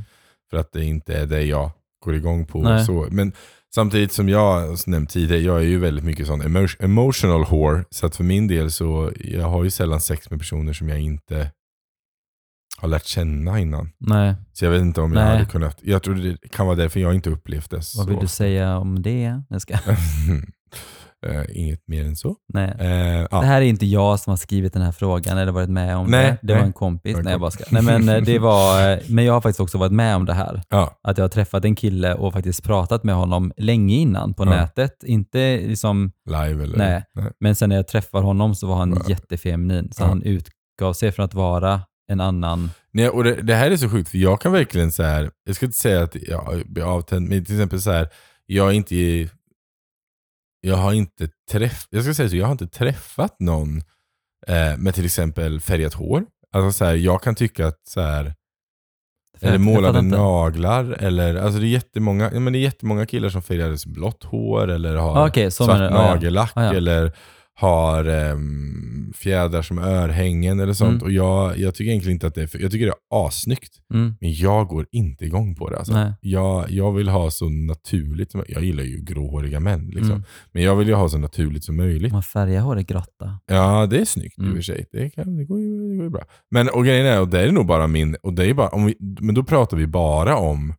För 0.50 0.58
att 0.58 0.72
det 0.72 0.84
inte 0.86 1.14
är 1.18 1.26
det 1.26 1.44
jag 1.44 1.72
går 2.04 2.16
igång 2.16 2.46
på. 2.46 2.62
Nej. 2.62 2.86
Så, 2.86 3.08
men 3.12 3.32
samtidigt 3.76 4.12
som 4.12 4.30
jag 4.30 4.80
som 4.80 4.92
nämnt 4.92 5.10
tidigare, 5.10 5.42
jag 5.42 5.58
är 5.58 5.66
ju 5.68 5.80
väldigt 5.80 6.06
mycket 6.06 6.28
sån 6.28 6.42
emo- 6.42 6.76
emotional 6.84 7.46
whore. 7.46 7.84
Så 7.90 8.06
att 8.06 8.16
för 8.16 8.24
min 8.24 8.48
del 8.48 8.72
så, 8.72 9.12
jag 9.20 9.48
har 9.50 9.64
ju 9.64 9.70
sällan 9.70 10.02
sex 10.02 10.30
med 10.30 10.40
personer 10.40 10.74
som 10.74 10.90
jag 10.90 11.00
inte 11.00 11.52
har 12.78 12.88
lärt 12.88 13.06
känna 13.06 13.60
innan. 13.60 13.90
nej, 13.98 14.36
Så 14.54 14.66
jag 14.66 14.72
vet 14.72 14.82
inte 14.82 15.02
om 15.02 15.14
jag 15.14 15.24
Nej. 15.24 15.34
hade 15.38 15.46
kunnat, 15.50 15.80
jag 15.82 16.04
tror 16.04 16.16
det 16.16 16.38
kan 16.52 16.66
vara 16.66 16.76
därför 16.76 17.00
jag 17.00 17.16
inte 17.16 17.30
upplevt 17.30 17.70
det 17.72 17.82
så. 17.82 17.98
vad 17.98 18.10
vill 18.10 18.20
du 18.20 18.28
säga 18.28 18.78
om 18.78 19.02
det? 19.02 19.42
Jag 19.50 19.62
ska. 19.62 19.78
Eh, 21.28 21.44
Inget 21.50 21.88
mer 21.88 22.06
än 22.06 22.16
så. 22.16 22.36
Nej. 22.54 22.70
Eh, 22.80 23.40
Det 23.40 23.46
här 23.46 23.62
är 23.62 23.66
inte 23.66 23.86
jag 23.86 24.20
som 24.20 24.32
har 24.32 24.38
skrivit 24.38 24.74
den 24.74 24.82
här 24.82 24.92
frågan 24.92 25.38
eller 25.38 25.52
varit 25.52 25.70
med 25.70 25.98
om 25.98 26.08
Nej, 26.12 26.26
det. 26.42 26.48
Det 26.48 26.54
var 26.54 26.60
nej. 26.60 26.68
en 26.68 26.74
kompis. 26.74 27.16
Var 27.16 27.24
Nej, 27.24 27.32
jag 27.34 27.42
bara 27.42 27.52
ska. 27.52 27.64
nej, 27.72 27.82
men, 27.84 28.10
eh, 28.10 28.22
det 28.22 28.40
var, 28.50 29.00
men 29.12 29.26
jag 29.26 29.34
har 29.34 29.42
faktiskt 29.42 29.60
också 29.60 29.78
varit 29.78 29.92
med 29.92 30.16
om 30.16 30.26
det 30.26 30.34
här. 30.34 30.62
Ja. 30.70 31.00
Att 31.04 31.18
jag 31.18 31.24
har 31.24 31.30
träffat 31.30 31.66
en 31.66 31.76
kille 31.76 32.14
och 32.14 32.34
faktiskt 32.34 32.64
pratat 32.64 33.04
med 33.04 33.16
honom 33.16 33.52
länge 33.58 33.96
innan 33.96 34.34
på 34.34 34.44
Ja. 34.46 34.50
nätet. 34.50 35.04
Inte 35.04 35.58
liksom, 35.58 36.12
Live 36.30 36.64
eller? 36.64 36.78
Nej. 36.78 37.04
men 37.40 37.56
sen 37.56 37.70
när 37.70 37.76
jag 37.76 37.88
träffar 37.88 38.22
honom 38.22 38.56
så 38.56 38.68
var 38.68 38.76
han 38.76 38.94
Ja. 39.04 39.10
jättefeminin. 39.10 39.92
Så 39.94 40.04
Ja. 40.04 40.08
han 40.08 40.24
utgav 40.24 40.94
sig 40.94 41.12
för 41.12 41.24
att 41.24 41.34
vara 41.34 41.82
en 42.12 42.22
annan. 42.22 42.70
Nej, 42.94 43.10
och 43.10 43.24
det, 43.24 43.36
det 43.42 43.56
här 43.56 43.72
är 43.72 43.78
så 43.78 43.90
sjukt, 43.90 44.10
för 44.10 44.18
jag 44.18 44.42
kan 44.42 44.52
verkligen 44.52 44.92
så 44.92 45.04
här, 45.04 45.30
jag 45.46 45.56
ska 45.56 45.66
inte 45.66 45.78
säga 45.78 46.04
att 46.04 46.16
jag 46.28 46.64
blir 46.66 46.84
avtänd, 46.84 47.30
men 47.30 47.46
till 47.46 47.56
exempel 47.56 47.82
så 47.82 47.92
här, 47.92 48.08
jag 48.46 48.68
är 48.70 48.72
inte, 48.74 48.96
jag 50.62 50.76
har 50.76 50.94
inte 50.94 51.30
träffat, 51.52 51.88
jag 51.90 52.04
ska 52.04 52.14
säga 52.14 52.30
så, 52.30 52.36
jag 52.36 52.46
har 52.46 52.52
inte 52.52 52.68
träffat 52.68 53.36
någon 53.40 53.78
eh, 54.48 54.78
med 54.78 54.96
till 54.96 55.06
exempel 55.06 55.60
färgat 55.60 55.94
hår. 55.94 56.26
Alltså 56.52 56.78
så 56.78 56.86
här, 56.86 56.96
jag 56.96 57.22
kan 57.24 57.36
tycka 57.36 57.68
att 57.68 57.80
så 57.88 58.02
här, 58.02 58.34
eller 59.42 59.58
målade 59.58 60.02
naglar, 60.02 60.84
eller 61.00 61.36
alltså 61.36 61.60
det 61.60 61.66
är 61.66 61.70
jättemånga, 61.70 62.30
ja, 62.34 62.40
men 62.40 62.54
det 62.54 62.60
är 62.60 62.62
jättemånga 62.62 63.06
killar 63.06 63.30
som 63.30 63.42
färgar 63.42 63.90
blått 63.90 64.24
hår, 64.24 64.68
eller 64.68 64.96
har 64.96 65.28
Ah, 65.28 65.50
så 65.52 65.66
svart. 65.66 65.70
Ah, 65.82 65.90
nagellack, 65.90 66.52
Ah, 66.56 66.64
ja. 66.64 66.74
eller 66.74 67.12
har 67.60 68.06
ehm, 68.06 69.14
fjädrar 69.16 69.62
som 69.62 69.78
örhängen 69.78 70.60
eller 70.60 70.74
sånt. 70.74 70.92
Mm. 71.02 71.04
Och 71.04 71.12
jag, 71.12 71.58
jag 71.58 71.76
tycker 71.76 71.90
egentligen 71.90 72.16
inte 72.16 72.28
att 72.28 72.36
det 72.36 72.42
är, 72.42 72.48
för, 72.48 72.60
jag 72.60 72.72
tycker 72.72 72.86
det 72.86 72.92
är 72.92 73.28
asnyggt. 73.28 73.74
Mm. 73.94 74.16
Men 74.22 74.34
jag 74.34 74.68
går 74.68 74.86
inte 74.92 75.26
igång 75.26 75.56
på 75.56 75.70
det. 75.70 75.78
Alltså. 75.78 76.14
Jag, 76.22 76.70
jag 76.70 76.92
vill 76.92 77.10
ha 77.10 77.32
så 77.32 77.50
naturligt 77.50 78.32
som 78.32 78.44
Jag 78.48 78.64
gillar 78.64 78.84
ju 78.84 79.02
gråhåriga 79.02 79.60
män. 79.60 79.88
Liksom. 79.88 80.12
Mm. 80.12 80.24
Men 80.52 80.64
jag 80.64 80.76
vill 80.76 80.88
ju 80.88 80.94
ha 80.94 81.10
så 81.10 81.18
naturligt 81.18 81.64
som 81.64 81.76
möjligt. 81.78 82.12
Man 82.12 82.24
färgar 82.24 82.62
håret 82.62 82.88
gråtta. 82.88 83.40
Ja, 83.46 83.86
det 83.86 84.00
är 84.02 84.06
snyggt 84.06 84.38
i 84.38 84.42
Mm. 84.42 84.52
och 84.52 84.58
för 84.58 84.64
sig. 84.64 84.86
Det, 84.92 85.10
kan, 85.10 85.36
det, 85.38 85.46
går 85.46 85.60
ju, 85.60 85.90
det 85.90 85.96
går 85.96 86.04
ju 86.06 86.10
bra. 86.10 86.24
Men 86.52 86.70
och 86.70 86.86
grejen 86.86 87.06
är, 87.06 87.22
och 87.22 87.28
det 87.28 87.42
är 87.42 87.52
nog 87.52 87.66
bara 87.68 87.88
min... 87.88 88.16
Och 88.24 88.34
det 88.34 88.46
är 88.46 88.54
bara, 88.54 88.70
om 88.70 88.86
vi, 88.86 88.96
men 89.00 89.36
då 89.36 89.44
pratar 89.44 89.78
vi 89.78 89.88
bara 89.88 90.36
om 90.38 90.70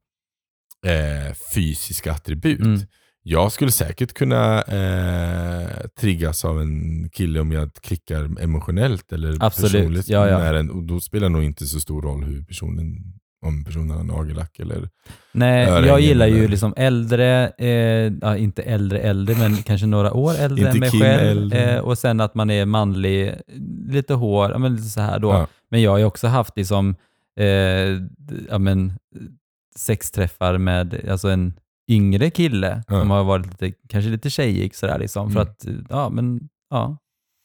eh, 0.87 1.35
fysiska 1.55 2.13
attribut. 2.13 2.89
Jag 3.23 3.53
skulle 3.53 3.71
säkert 3.71 4.13
kunna 4.13 4.63
eh, 4.63 5.69
triggas 6.01 6.45
av 6.45 6.61
en 6.61 7.09
kille 7.09 7.41
om 7.41 7.53
jag 7.53 7.75
klickar 7.75 8.43
emotionellt 8.43 9.13
eller 9.13 9.37
Absolut, 9.41 9.73
personligt 9.73 10.09
ja, 10.09 10.29
ja. 10.29 10.39
med 10.39 10.55
den. 10.55 10.71
Och 10.71 10.83
då 10.83 11.01
spelar 11.01 11.29
det 11.29 11.33
nog 11.33 11.45
inte 11.45 11.67
så 11.67 11.81
stor 11.81 12.03
roll 12.03 12.25
hur 12.25 12.43
personen 12.43 13.13
om 13.47 13.65
personen 13.65 13.91
har 13.91 14.05
nagellack 14.05 14.59
eller... 14.59 14.89
Nej, 15.33 15.87
jag 15.87 16.01
gillar 16.01 16.27
ju 16.27 16.49
liksom 16.49 16.75
äldre, 16.77 17.53
eh, 17.59 18.13
ja, 18.21 18.37
inte 18.37 18.63
äldre 18.63 18.99
äldre, 18.99 19.37
men 19.39 19.57
kanske 19.57 19.87
några 19.87 20.13
år 20.13 20.35
äldre 20.39 20.69
än 20.69 20.79
mig 20.79 20.91
Kim 20.91 21.01
själv. 21.01 21.55
Eh, 21.55 21.79
och 21.79 21.99
sen 21.99 22.21
att 22.21 22.35
man 22.35 22.51
är 22.51 22.67
manlig, 22.67 23.35
lite 23.89 24.15
hår, 24.15 24.59
men 24.59 24.77
lite 24.77 24.89
så 24.89 25.01
här 25.01 25.19
då. 25.19 25.29
Ja. 25.29 25.47
Men 25.71 25.83
jag 25.83 25.91
har 25.91 25.99
ju 25.99 26.05
också 26.05 26.27
haft 26.27 26.57
liksom, 26.57 26.97
eh, 27.37 27.47
ja, 28.49 28.59
men, 28.59 28.93
sexträffar 29.77 30.59
med 30.59 31.09
alltså 31.11 31.29
en 31.29 31.53
yngre 31.91 32.31
kille 32.31 32.83
som 32.89 33.11
har 33.11 33.25
varit 33.25 33.47
lite, 33.47 33.73
kanske 33.89 34.11
lite 34.11 34.31
tjejig 34.31 34.75
sådär 34.77 34.99
liksom. 34.99 35.31
För 35.33 35.41
Mm. 35.41 35.51
att, 35.53 35.91
ja 35.91 36.09
men, 36.09 36.41
ja. 36.71 36.97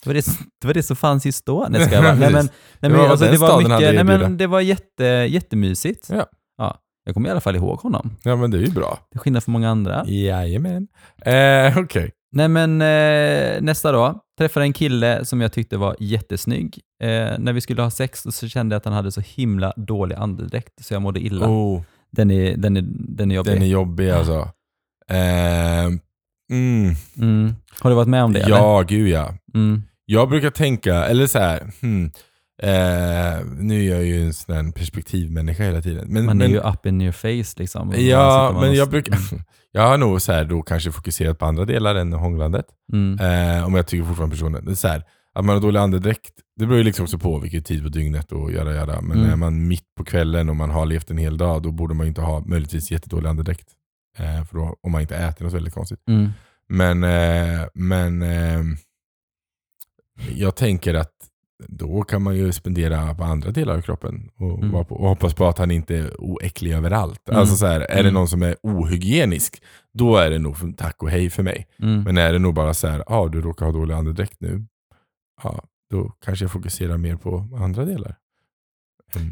Det 0.04 0.10
var 0.10 0.14
det, 0.14 0.26
det 0.62 0.68
var 0.68 0.74
det 0.74 0.84
som 0.84 0.96
fanns 0.96 1.26
just 1.26 1.46
då. 1.46 1.68
Nej, 1.70 1.86
ska 1.86 1.96
jag 1.96 2.04
bara. 2.04 2.16
nej, 2.16 2.32
men, 2.32 2.46
nej, 2.46 2.52
Det 2.80 2.90
men, 2.90 2.92
var 2.92 3.00
vad 3.04 3.12
alltså, 3.12 3.26
det 3.32 3.38
var 3.38 3.58
mycket, 3.58 3.96
nej, 3.96 4.04
men 4.04 4.38
det 4.38 4.48
var 4.48 4.62
jätte, 4.62 5.04
jättemysigt. 5.30 6.10
Ja. 6.12 6.26
Ja, 6.58 6.78
jag 7.06 7.14
kommer 7.14 7.28
i 7.30 7.32
alla 7.32 7.42
fall 7.42 7.56
ihåg 7.56 7.80
honom. 7.80 8.12
ja, 8.24 8.36
men 8.36 8.52
det 8.52 8.58
är 8.58 8.62
ju 8.62 8.72
bra. 8.72 9.00
Till 9.12 9.20
skillnad 9.20 9.44
från 9.44 9.54
många 9.54 9.70
andra. 9.70 10.04
Jajamän. 10.08 10.88
Eh, 11.26 11.78
Okej. 11.78 12.12
Nej 12.32 12.48
men 12.48 12.82
eh, 12.82 13.62
nästa 13.62 13.92
då. 13.92 14.20
Träffade 14.38 14.66
en 14.66 14.74
kille 14.74 15.26
som 15.26 15.42
jag 15.42 15.52
tyckte 15.52 15.78
var 15.78 15.96
jättesnygg. 16.00 16.80
Eh, 17.04 17.08
när 17.40 17.54
vi 17.54 17.62
skulle 17.62 17.82
ha 17.82 17.90
sex 17.90 18.22
så 18.32 18.48
kände 18.48 18.74
jag 18.74 18.78
att 18.78 18.86
han 18.86 18.94
hade 18.94 19.12
så 19.12 19.22
himla 19.22 19.74
dålig 19.78 20.16
andedräkt 20.16 20.86
så 20.86 20.94
jag 20.94 21.02
mådde 21.02 21.20
illa. 21.20 21.48
Oh, 21.48 21.82
Den, 22.12 22.32
är, 22.32 22.58
den, 22.58 22.78
är, 22.78 22.84
den 22.90 23.32
är 23.32 23.36
jobbig. 23.36 23.54
den 23.54 23.64
är 23.64 23.68
jobbig 23.68 24.10
alltså. 24.10 24.50
Eh, 25.10 25.86
mm, 26.52 26.96
mm. 27.18 27.56
Har 27.80 27.90
du 27.90 27.96
varit 27.96 28.08
med 28.08 28.24
om 28.24 28.34
det? 28.34 28.40
eller? 28.40 28.58
ja, 28.58 28.82
gud 28.88 29.10
ja. 29.10 29.34
Mm. 29.54 29.82
Jag 30.06 30.30
brukar 30.30 30.50
tänka, 30.50 31.06
eller 31.06 31.28
så 31.28 31.40
här, 31.40 31.72
hmm, 31.82 32.12
eh, 32.64 33.46
nu 33.60 33.86
är 33.86 33.96
jag 33.96 34.04
ju 34.06 34.26
en 34.26 34.34
sån 34.34 34.56
här 34.56 34.72
perspektivmänniska 34.72 35.64
hela 35.64 35.82
tiden. 35.82 36.08
Men, 36.08 36.26
Man 36.26 36.38
men, 36.38 36.48
är 36.48 36.52
ju 36.52 36.60
up 36.60 36.86
in 36.86 37.02
your 37.02 37.12
face 37.12 37.60
liksom. 37.60 37.94
Ja, 37.98 38.58
men 38.62 38.74
jag 38.74 38.90
brukar, 38.90 39.18
jag 39.72 39.82
har 39.88 39.98
nog 39.98 40.22
så 40.22 40.32
här 40.32 40.46
då 40.46 40.62
kanske 40.62 40.92
fokuserat 40.92 41.40
på 41.40 41.46
andra 41.46 41.66
delar 41.66 41.96
än 41.96 42.14
hånglandet. 42.14 42.66
Mm. 42.94 43.20
Eh, 43.20 43.66
om 43.66 43.74
jag 43.74 43.88
tycker 43.88 44.06
fortfarande 44.06 44.36
personen. 44.36 44.76
Så 44.76 44.88
här, 44.88 45.04
att 45.40 45.46
man 45.46 45.56
har 45.56 45.62
dålig 45.62 45.80
andedräkt, 45.80 46.32
det 46.56 46.66
beror 46.66 46.78
ju 46.78 46.84
liksom 46.84 47.04
också 47.04 47.20
på 47.20 47.40
vilken 47.40 47.64
tid 47.64 47.84
på 47.84 47.90
dygnet 47.90 48.32
och 48.32 48.52
göra 48.52 48.74
göra. 48.76 49.02
Men 49.02 49.18
Mm. 49.18 49.32
är 49.32 49.36
man 49.36 49.68
mitt 49.68 49.96
på 49.98 50.04
kvällen 50.06 50.50
och 50.50 50.56
man 50.56 50.70
har 50.70 50.86
levt 50.86 51.12
en 51.12 51.18
hel 51.18 51.38
dag, 51.38 51.62
då 51.64 51.72
borde 51.72 51.94
man 51.94 52.08
inte 52.08 52.22
ha 52.22 52.40
möjligtvis 52.46 52.92
jättedålig 52.92 53.30
andedräkt. 53.30 53.68
Eh, 54.18 54.44
för 54.46 54.58
då, 54.58 54.76
om 54.82 54.92
man 54.92 55.02
inte 55.02 55.16
äter 55.16 55.46
något 55.46 55.54
väldigt 55.54 55.74
konstigt. 55.74 56.00
Mm. 56.08 56.30
Men, 56.70 57.04
eh, 57.04 57.66
men 57.74 58.22
eh, 58.22 58.62
jag 60.36 60.56
tänker 60.56 60.94
att 60.94 61.12
då 61.68 62.04
kan 62.04 62.22
man 62.22 62.36
ju 62.36 62.52
spendera 62.52 63.14
på 63.16 63.24
andra 63.24 63.52
delar 63.52 63.78
av 63.78 63.82
kroppen 63.82 64.30
och, 64.36 64.64
Mm. 64.64 64.72
på, 64.86 64.96
och 64.96 65.10
hoppas 65.10 65.34
på 65.34 65.48
att 65.48 65.58
han 65.58 65.72
inte 65.72 65.96
är 65.98 66.22
oäcklig 66.22 66.72
överallt. 66.74 67.30
Mm. 67.30 67.40
Alltså 67.40 67.56
så 67.56 67.66
här, 67.66 67.80
är 67.80 67.96
det 67.96 68.00
Mm. 68.00 68.14
någon 68.14 68.28
som 68.28 68.42
är 68.44 68.56
ohygienisk, 68.64 69.62
då 69.94 70.18
är 70.18 70.30
det 70.30 70.40
nog 70.40 70.78
tack 70.78 71.04
och 71.04 71.10
hej 71.10 71.30
för 71.30 71.44
mig. 71.44 71.68
Mm. 71.82 72.04
Men 72.04 72.18
är 72.18 72.34
det 72.34 72.40
nog 72.40 72.54
bara 72.54 72.74
så 72.74 72.88
här, 72.88 73.04
ja 73.08 73.16
ah, 73.16 73.28
du 73.28 73.42
råkar 73.42 73.66
ha 73.66 73.72
dålig 73.74 73.94
andedräkt 73.96 74.36
nu, 74.42 74.66
ja, 75.44 75.64
då 75.92 76.10
kanske 76.26 76.46
jag 76.46 76.52
fokuserar 76.52 76.98
mer 76.98 77.16
på 77.16 77.48
andra 77.60 77.86
delar. 77.86 78.16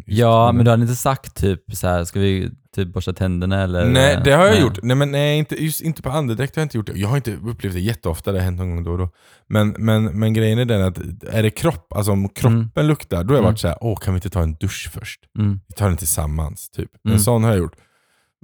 Ja, 0.06 0.52
men 0.52 0.66
du 0.66 0.72
hade 0.72 0.84
inte 0.84 0.96
sagt 0.96 1.36
typ 1.36 1.64
så 1.74 1.88
här, 1.88 2.04
ska 2.04 2.20
vi 2.20 2.52
typ 2.76 2.94
borsta 2.94 3.14
tänderna 3.14 3.62
eller? 3.64 3.90
Nej, 3.90 4.22
det 4.24 4.32
har 4.32 4.46
jag 4.46 4.52
Nej. 4.54 4.62
gjort. 4.62 4.80
Nej, 4.84 4.96
men 4.98 5.12
nej, 5.12 5.38
inte, 5.40 5.64
just 5.64 5.82
inte 5.82 6.02
på 6.02 6.10
andedräkt 6.10 6.56
har 6.56 6.62
jag 6.62 6.66
inte 6.66 6.78
gjort 6.78 6.88
det. 6.88 6.94
Jag 7.00 7.08
har 7.08 7.16
inte 7.16 7.36
upplevt 7.36 7.74
det 7.74 7.80
jätteofta, 7.80 8.32
det 8.32 8.38
har 8.40 8.44
hänt 8.46 8.58
någon 8.58 8.70
gång 8.76 8.84
då 8.84 8.92
och 8.92 8.98
då. 8.98 9.10
Men, 9.48 9.76
men, 9.80 10.20
men 10.20 10.34
grejen 10.34 10.60
är 10.60 10.66
den 10.66 10.82
att, 10.82 10.98
är 11.24 11.44
det 11.44 11.50
kropp, 11.50 11.94
alltså 11.94 12.12
om 12.12 12.30
kroppen 12.30 12.88
luktar, 12.88 13.24
då 13.24 13.28
har 13.34 13.36
jag 13.36 13.40
Mm. 13.40 13.52
varit 13.52 13.60
så 13.60 13.68
här, 13.68 13.78
åh 13.82 13.98
kan 14.00 14.14
vi 14.14 14.18
inte 14.18 14.30
ta 14.30 14.42
en 14.42 14.54
dusch 14.56 14.90
först? 14.94 15.20
Mm. 15.40 15.60
Vi 15.68 15.74
tar 15.76 15.88
den 15.88 15.98
tillsammans, 15.98 16.70
typ. 16.70 16.90
Mm. 17.06 17.16
En 17.16 17.24
sån 17.24 17.44
har 17.44 17.50
jag 17.52 17.60
gjort. 17.60 17.76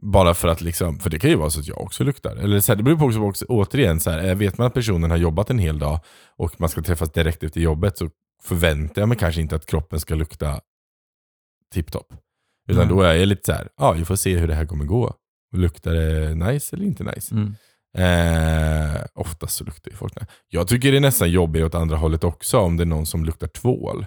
Bara 0.02 0.34
för 0.34 0.48
att 0.48 0.62
liksom, 0.62 1.00
för 1.00 1.10
det 1.10 1.20
kan 1.20 1.30
ju 1.30 1.36
vara 1.36 1.50
så 1.50 1.60
att 1.60 1.68
jag 1.68 1.82
också 1.82 2.04
luktar. 2.04 2.36
Eller 2.36 2.60
så 2.60 2.72
här, 2.72 2.78
det 2.78 2.84
beror 2.84 2.98
på 2.98 3.06
också, 3.06 3.20
också 3.20 3.46
återigen, 3.46 4.00
så 4.00 4.12
här, 4.12 4.28
eh, 4.30 4.36
vet 4.36 4.58
man 4.58 4.68
att 4.68 4.74
personen 4.74 5.12
har 5.12 5.18
jobbat 5.18 5.50
en 5.50 5.60
hel 5.60 5.80
dag 5.80 6.00
och 6.38 6.60
man 6.60 6.70
ska 6.70 6.82
träffas 6.82 7.12
direkt 7.12 7.44
efter 7.44 7.62
jobbet 7.62 7.98
så 7.98 8.10
förväntar 8.44 9.02
jag 9.02 9.10
mig 9.10 9.18
kanske 9.18 9.42
inte 9.42 9.56
att 9.56 9.66
kroppen 9.66 10.00
ska 10.00 10.16
lukta 10.16 10.62
tipptopp. 11.74 12.14
Utan 12.70 12.88
Nej. 12.88 12.96
då 12.96 13.02
är 13.02 13.14
jag 13.14 13.28
lite 13.28 13.46
så 13.46 13.52
här, 13.52 13.70
ja 13.78 13.92
vi 13.92 14.06
får 14.06 14.16
se 14.16 14.38
hur 14.38 14.48
det 14.48 14.56
här 14.56 14.66
kommer 14.66 14.86
gå. 14.86 15.14
Luktar 15.56 15.94
det 15.94 16.36
nice 16.36 16.76
eller 16.76 16.86
inte 16.86 17.04
nice? 17.04 17.36
Mm. 17.36 17.56
Eh, 17.98 19.02
oftast 19.14 19.56
så 19.56 19.64
luktar 19.64 19.92
ju 19.92 19.98
folk 19.98 20.16
nice. 20.16 20.32
Jag 20.50 20.68
tycker 20.68 20.92
det 20.92 20.98
är 20.98 21.02
nästan 21.02 21.32
jobbigt 21.32 21.64
åt 21.64 21.76
andra 21.76 21.98
hållet 21.98 22.24
också 22.24 22.60
om 22.60 22.78
det 22.78 22.84
är 22.84 22.86
någon 22.86 23.06
som 23.06 23.26
luktar 23.26 23.48
tvål. 23.48 24.06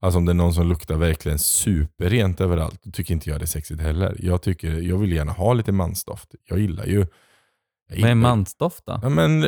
Alltså 0.00 0.18
om 0.18 0.24
det 0.24 0.32
är 0.32 0.34
någon 0.34 0.54
som 0.54 0.68
luktar 0.68 0.96
verkligen 0.96 1.38
superrent 1.38 2.40
överallt, 2.40 2.80
då 2.82 2.90
tycker 2.90 3.14
inte 3.14 3.30
jag 3.30 3.40
det 3.40 3.44
är 3.44 3.46
sexigt 3.46 3.80
heller. 3.80 4.16
Jag, 4.18 4.42
tycker, 4.42 4.72
jag 4.72 4.98
vill 4.98 5.12
gärna 5.12 5.32
ha 5.32 5.52
lite 5.54 5.72
mansdoft. 5.72 6.34
Jag 6.48 6.58
gillar 6.58 6.84
ju... 6.86 7.06
Jag 7.88 8.00
Vad 8.00 8.10
är 8.10 8.14
mansdoft 8.14 8.82
då? 8.86 9.00
Ja 9.02 9.08
men, 9.08 9.46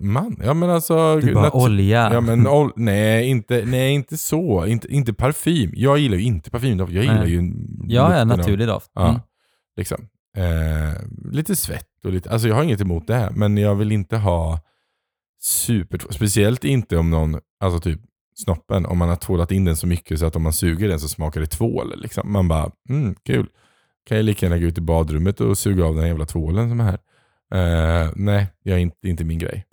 man. 0.00 0.36
Ja 0.44 0.54
men 0.54 0.70
alltså... 0.70 1.20
Du 1.20 1.34
bara 1.34 1.56
olja. 1.56 2.10
Ja, 2.12 2.20
men, 2.20 2.46
ol- 2.46 2.72
nej, 2.76 3.26
inte, 3.26 3.64
nej, 3.66 3.92
inte 3.94 4.16
så. 4.16 4.66
Inte, 4.66 4.88
inte 4.94 5.12
parfym. 5.14 5.70
Jag 5.74 5.98
gillar 5.98 6.16
ju 6.16 6.22
inte 6.22 6.50
parfymdoft. 6.50 6.92
Jag 6.92 7.02
gillar 7.04 7.20
Nej. 7.24 7.30
ju 7.30 7.52
ja, 7.88 8.18
ja, 8.18 8.24
naturlig 8.24 8.66
doft. 8.68 8.90
Ja, 8.94 9.08
Mm. 9.08 9.20
liksom. 9.76 10.08
Eh, 10.36 11.02
lite 11.32 11.56
svett 11.56 12.04
och 12.04 12.12
lite, 12.12 12.30
alltså 12.30 12.48
jag 12.48 12.54
har 12.54 12.62
inget 12.62 12.80
emot 12.80 13.06
det, 13.06 13.32
men 13.34 13.56
jag 13.56 13.74
vill 13.74 13.92
inte 13.92 14.16
ha 14.16 14.60
super, 15.40 15.98
speciellt 16.10 16.64
inte 16.64 16.96
om 16.98 17.10
någon, 17.10 17.38
alltså 17.60 17.80
typ 17.80 18.00
snoppen, 18.34 18.86
om 18.86 18.98
man 18.98 19.08
har 19.08 19.16
tvålat 19.16 19.52
in 19.52 19.64
den 19.64 19.76
så 19.76 19.86
mycket 19.86 20.18
så 20.18 20.26
att 20.26 20.36
om 20.36 20.42
man 20.42 20.52
suger 20.52 20.88
den 20.88 21.00
så 21.00 21.08
smakar 21.08 21.40
det 21.40 21.46
tvål. 21.46 21.92
Liksom. 21.96 22.32
Man 22.32 22.48
bara, 22.48 22.70
mm, 22.88 23.14
kul. 23.26 23.46
Kan 24.06 24.16
jag 24.16 24.24
lika 24.24 24.46
gärna 24.46 24.58
gå 24.58 24.66
ut 24.66 24.78
i 24.78 24.80
badrummet 24.80 25.40
och 25.40 25.58
suga 25.58 25.84
av 25.84 25.94
den 25.96 26.06
jävla 26.06 26.26
tvålen 26.26 26.68
som 26.68 26.80
är 26.80 26.84
här. 26.84 26.98
Eh, 27.54 28.10
nej, 28.16 28.46
jag 28.62 28.76
är 28.76 28.80
inte, 28.82 28.96
är 29.02 29.10
inte 29.10 29.24
min 29.24 29.38
grej. 29.38 29.66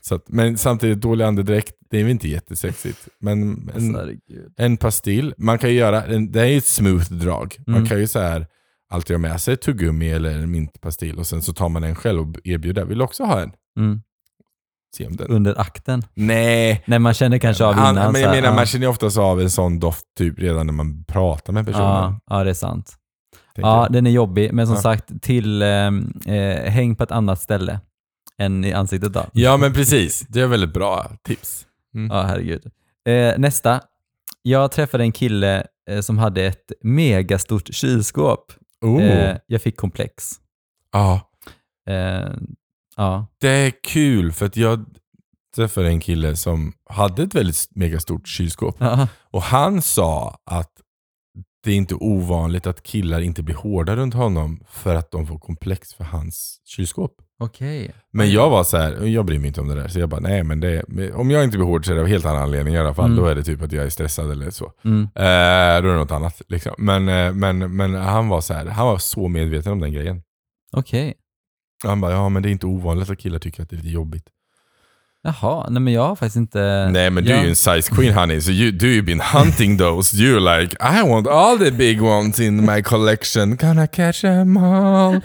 Så 0.00 0.14
att, 0.14 0.28
men 0.28 0.58
samtidigt, 0.58 1.00
dålig 1.00 1.24
andedräkt, 1.24 1.72
det 1.90 1.98
är 1.98 2.02
väl 2.02 2.10
inte 2.10 2.28
jättesexigt. 2.28 3.08
Men 3.20 3.42
en, 3.42 3.70
Alltså, 3.74 3.98
herregud. 4.00 4.52
en 4.56 4.76
pastill, 4.76 5.34
man 5.38 5.58
kan 5.58 5.70
ju 5.70 5.76
göra, 5.76 6.04
en, 6.04 6.32
det 6.32 6.40
är 6.40 6.46
ju 6.46 6.58
ett 6.58 6.64
smooth 6.64 7.12
drag. 7.12 7.56
Man 7.66 7.76
Mm. 7.76 7.88
kan 7.88 7.98
ju 8.00 8.06
så 8.06 8.18
här 8.18 8.46
alltid 8.90 9.14
ha 9.14 9.18
med 9.18 9.40
sig 9.40 9.54
ett 9.54 9.60
tuggummi 9.62 10.10
eller 10.10 10.30
en 10.38 10.50
mintpastill 10.50 11.18
och 11.18 11.26
sen 11.26 11.42
så 11.42 11.52
tar 11.52 11.68
man 11.68 11.84
en 11.84 11.94
själv 11.94 12.20
och 12.20 12.36
erbjuder. 12.44 12.84
Vill 12.84 12.98
du 12.98 13.04
också 13.04 13.24
ha 13.24 13.40
en? 13.42 13.52
Mm. 13.78 14.00
Under 15.28 15.60
akten. 15.60 16.02
Nej. 16.14 16.82
Nej, 16.86 16.98
man 16.98 17.14
känner 17.14 17.38
kanske 17.38 17.64
av 17.64 17.74
Han, 17.74 17.94
innan. 17.94 18.12
men 18.12 18.14
så 18.14 18.20
jag 18.20 18.30
menar, 18.34 18.48
ja. 18.48 18.54
man 18.54 18.66
känner 18.66 18.86
oftast 18.86 19.18
av 19.18 19.40
en 19.40 19.50
sån 19.50 19.80
doft 19.80 20.04
typ 20.18 20.38
redan 20.38 20.66
när 20.66 20.72
man 20.74 21.04
pratar 21.04 21.52
med 21.52 21.66
personen. 21.66 21.86
Ja, 21.86 22.20
ja, 22.26 22.44
det 22.44 22.50
är 22.50 22.54
sant. 22.54 22.92
tänker 23.54 23.68
Ja, 23.70 23.82
jag. 23.82 23.92
den 23.92 24.06
är 24.06 24.10
jobbig, 24.10 24.52
men 24.52 24.66
som 24.66 24.76
Ja. 24.76 24.82
sagt, 24.82 25.22
till 25.22 25.62
eh, 25.62 25.68
eh, 26.26 26.70
häng 26.70 26.96
på 26.96 27.04
ett 27.04 27.12
annat 27.12 27.40
ställe 27.40 27.80
än 28.38 28.64
i 28.64 28.72
ansiktet 28.72 29.12
då. 29.12 29.24
ja 29.32 29.56
men 29.56 29.72
precis, 29.72 30.20
det 30.28 30.40
är 30.40 30.46
väldigt 30.46 30.72
bra 30.72 31.10
tips. 31.22 31.66
Mm. 31.94 32.16
Ja, 32.16 32.22
herregud. 32.22 32.62
Eh, 33.08 33.38
nästa. 33.38 33.80
Jag 34.42 34.72
träffade 34.72 35.04
en 35.04 35.12
kille 35.12 35.66
eh, 35.90 36.00
som 36.00 36.18
hade 36.18 36.42
ett 36.44 36.72
megastort 36.82 37.74
kylskåp. 37.74 38.52
Oh. 38.80 39.02
Eh, 39.02 39.36
jag 39.46 39.62
fick 39.62 39.76
komplex. 39.76 40.30
Ja, 40.92 41.20
Eh, 41.88 42.30
ja. 42.96 43.26
det 43.40 43.48
är 43.48 43.72
kul 43.84 44.32
för 44.32 44.46
att 44.46 44.56
jag 44.56 44.84
träffade 45.56 45.88
en 45.88 46.00
kille 46.00 46.36
som 46.36 46.72
hade 46.90 47.22
ett 47.22 47.34
väldigt 47.34 47.68
megastort 47.70 48.28
kylskåp. 48.28 48.76
ja. 48.78 49.08
Och 49.30 49.42
han 49.42 49.82
sa 49.82 50.38
att 50.44 50.70
det 51.64 51.70
är 51.70 51.76
inte 51.76 51.94
ovanligt 51.94 52.66
att 52.66 52.82
killar 52.82 53.20
inte 53.20 53.42
blir 53.42 53.54
hårda 53.54 53.96
runt 53.96 54.14
honom 54.14 54.60
för 54.68 54.94
att 54.94 55.10
de 55.10 55.26
får 55.26 55.38
komplex 55.38 55.94
för 55.94 56.04
hans 56.04 56.60
kylskåp. 56.64 57.12
Okej. 57.40 57.94
Men 58.12 58.30
jag 58.30 58.50
var 58.50 58.64
så 58.64 58.76
här, 58.76 59.06
jag 59.06 59.24
bryr 59.24 59.38
mig 59.38 59.48
inte 59.48 59.60
om 59.60 59.68
det 59.68 59.74
där. 59.74 59.88
Så 59.88 59.98
jag 59.98 60.08
bara, 60.08 60.20
nej 60.20 60.42
men 60.42 60.60
det, 60.60 60.82
om 61.14 61.30
jag 61.30 61.44
inte 61.44 61.58
blir 61.58 61.66
hård 61.66 61.86
så 61.86 61.92
är 61.92 61.96
det 61.96 62.00
av 62.00 62.06
helt 62.06 62.24
annan 62.24 62.42
anledning 62.42 62.74
i 62.74 62.78
alla 62.78 62.94
fall. 62.94 63.04
Mm. 63.04 63.16
Då 63.16 63.26
är 63.26 63.34
det 63.34 63.42
typ 63.44 63.62
att 63.62 63.72
jag 63.72 63.84
är 63.84 63.88
stressad 63.88 64.30
eller 64.30 64.50
så. 64.50 64.72
Mm. 64.84 65.02
Eh, 65.02 65.82
då 65.82 65.88
är 65.88 65.92
det 65.92 65.96
något 65.96 66.10
annat. 66.10 66.42
Liksom. 66.48 66.72
Men, 66.78 67.08
eh, 67.08 67.32
men, 67.32 67.76
men 67.76 67.94
han 67.94 68.28
var 68.28 68.40
så 68.40 68.54
här, 68.54 68.66
han 68.66 68.86
var 68.86 68.98
så 68.98 69.28
medveten 69.28 69.72
om 69.72 69.80
den 69.80 69.92
grejen. 69.92 70.22
Okej. 70.72 71.14
Han 71.84 72.00
bara, 72.00 72.12
ja 72.12 72.28
men 72.28 72.42
det 72.42 72.48
är 72.48 72.50
inte 72.50 72.66
ovanligt 72.66 73.10
att 73.10 73.18
killar 73.18 73.38
tycker 73.38 73.62
att 73.62 73.70
det 73.70 73.76
är 73.76 73.78
lite 73.78 73.88
jobbigt. 73.88 74.24
Jaha, 75.26 75.66
nej 75.70 75.80
men 75.82 75.92
jag 75.92 76.02
har 76.08 76.16
faktiskt 76.16 76.36
inte... 76.36 76.88
Nej 76.92 77.10
men 77.10 77.24
du 77.24 77.30
jag, 77.30 77.38
är 77.38 77.42
ju 77.42 77.48
en 77.48 77.56
size 77.56 77.90
queen 77.94 78.14
honey, 78.14 78.40
so 78.40 78.50
you, 78.50 78.70
do 78.72 78.86
you 78.86 79.02
been 79.02 79.20
hunting 79.20 79.78
those? 79.78 80.16
You're 80.16 80.60
like, 80.60 80.76
I 80.80 81.08
want 81.08 81.26
all 81.26 81.58
the 81.58 81.70
big 81.70 82.02
ones 82.02 82.40
in 82.40 82.66
my 82.74 82.82
collection, 82.82 83.56
gonna 83.56 83.86
catch 83.86 84.20
them 84.20 84.56
all. 84.56 85.20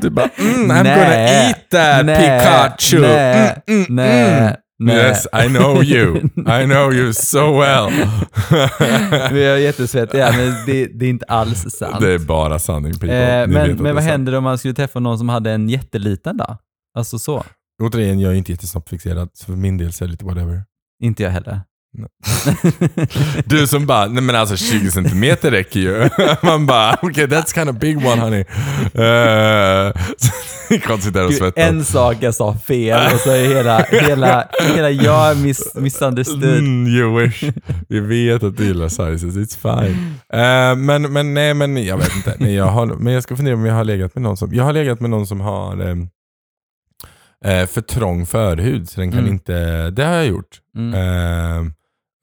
Du 0.00 0.10
bara, 0.10 0.28
mm, 0.38 0.70
I'm 0.70 0.82
Nej, 0.82 0.96
gonna 0.96 1.14
eat 1.28 1.70
that 1.70 2.06
nej, 2.06 2.16
Pikachu. 2.40 3.00
Nej, 3.00 3.62
Mm, 3.68 3.76
mm, 3.78 3.86
nej, 3.96 4.38
mm. 4.40 4.54
Nej. 4.80 4.96
Yes, 4.96 5.26
I 5.44 5.48
know 5.48 5.84
you. 5.84 6.16
I 6.36 6.64
know 6.66 6.92
you 6.94 7.12
so 7.12 7.60
well. 7.60 7.90
Vi 9.32 9.44
är 9.44 9.56
jättesvettiga, 9.56 10.32
men 10.36 10.54
det, 10.66 10.86
det 10.86 11.06
är 11.06 11.10
inte 11.10 11.24
alls 11.26 11.66
sant. 11.78 12.00
det 12.00 12.12
är 12.12 12.18
bara 12.18 12.58
sanning 12.58 12.92
people. 12.92 13.40
eh, 13.42 13.48
men 13.48 13.76
men 13.76 13.94
vad 13.94 14.04
händer 14.04 14.34
om 14.34 14.44
man 14.44 14.58
skulle 14.58 14.74
träffa 14.74 15.00
någon 15.00 15.18
som 15.18 15.28
hade 15.28 15.50
en 15.50 15.68
jätteliten 15.68 16.36
då? 16.36 16.56
Alltså 16.98 17.18
så. 17.18 17.44
Återigen, 17.82 18.20
jag 18.20 18.32
är 18.32 18.36
inte 18.36 18.52
jättesnabbt 18.52 18.88
fixerad, 18.88 19.30
så 19.32 19.44
för 19.44 19.52
min 19.52 19.78
del 19.78 19.92
så 19.92 20.04
är 20.04 20.08
det 20.08 20.12
lite 20.12 20.24
whatever. 20.24 20.62
Inte 21.02 21.22
jag 21.22 21.30
heller. 21.30 21.60
Du 23.44 23.66
som 23.66 23.86
bara, 23.86 24.06
nej 24.06 24.22
men 24.22 24.34
alltså 24.34 24.56
20 24.56 24.90
centimeter 24.90 25.50
räcker 25.50 25.80
ju. 25.80 26.08
Man 26.42 26.66
bara, 26.66 26.94
okej 27.02 27.10
okay, 27.10 27.26
that's 27.26 27.54
kind 27.54 27.70
of 27.70 27.76
big 27.76 27.96
one 27.96 28.22
honey. 28.22 28.44
Uh, 28.94 29.92
konstigt 30.86 31.14
där 31.14 31.26
och 31.26 31.34
svettas. 31.34 31.64
En 31.68 31.84
sak 31.84 32.16
jag 32.20 32.34
sa 32.34 32.54
fel 32.54 33.14
och 33.14 33.20
så 33.20 33.30
är 33.30 33.54
hela, 33.54 33.82
hela, 33.82 34.48
hela 34.74 34.90
jag 34.90 35.36
miss, 35.36 35.74
misunderstood. 35.74 36.44
Mm, 36.44 36.86
you 36.86 37.20
wish. 37.20 37.44
Vi 37.88 38.00
vet 38.00 38.42
att 38.42 38.56
du 38.56 38.64
gillar 38.64 38.88
sizes, 38.88 39.36
it's 39.36 39.56
fine. 39.56 40.14
Uh, 40.34 40.76
men, 40.76 41.12
men 41.12 41.34
nej, 41.34 41.54
men 41.54 41.84
jag 41.84 41.96
vet 41.96 42.16
inte. 42.16 42.36
Men 42.38 42.54
jag, 42.54 42.66
har, 42.66 42.86
men 42.86 43.12
jag 43.12 43.22
ska 43.22 43.36
fundera 43.36 43.54
om 43.54 43.66
jag 43.66 43.74
har 43.74 43.84
legat 43.84 44.14
med 44.14 44.22
någon 44.22 44.36
som, 44.36 44.54
jag 44.54 44.64
har 44.64 44.72
legat 44.72 45.00
med 45.00 45.10
någon 45.10 45.26
som 45.26 45.40
har 45.40 45.80
um, 45.80 46.08
för 47.44 47.80
trång 47.80 48.26
förhud, 48.26 48.88
så 48.88 49.00
den 49.00 49.10
kan 49.10 49.20
mm. 49.20 49.32
inte, 49.32 49.90
det 49.90 50.04
har 50.04 50.14
jag 50.14 50.26
gjort. 50.26 50.60
Mm. 50.76 50.94
Uh, 50.94 51.72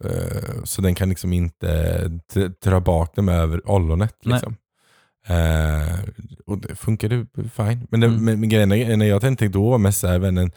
Uh, 0.06 0.64
så 0.64 0.82
den 0.82 0.96
kan 0.96 1.10
liksom 1.10 1.34
inte 1.34 2.10
dra 2.62 2.80
bak 2.80 3.16
dem 3.16 3.30
över 3.30 3.70
ollonet. 3.70 4.16
Liksom. 4.22 4.56
Uh, 5.30 6.00
och 6.46 6.58
det 6.58 6.76
funkade 6.76 7.26
fine. 7.36 7.88
Men, 7.90 8.00
det, 8.00 8.08
mm. 8.08 8.26
men, 8.26 8.40
men 8.40 8.50
grejen 8.50 8.70
när 8.70 9.06
jag 9.06 9.22
tänkte 9.22 9.48
då 9.48 9.70
var 9.70 9.78
mest 9.78 10.00
såhär, 10.00 10.20
vännen, 10.20 10.52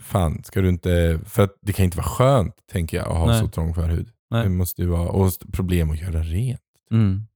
fan 0.00 0.42
ska 0.44 0.60
du 0.60 0.68
inte, 0.68 1.20
för 1.24 1.42
att 1.42 1.54
det 1.62 1.72
kan 1.72 1.84
inte 1.84 1.96
vara 1.96 2.06
skönt 2.06 2.54
tänker 2.72 2.96
jag 2.96 3.06
att 3.06 3.16
ha 3.16 3.26
Nej. 3.26 3.40
så 3.40 3.48
trång 3.48 3.74
förhud. 3.74 4.08
Nej. 4.30 4.42
Det 4.42 4.48
måste 4.48 4.82
ju 4.82 4.88
vara, 4.88 5.08
och 5.08 5.32
problem 5.52 5.90
att 5.90 6.00
göra 6.00 6.22
rent. 6.22 6.60
Mm. 6.90 7.26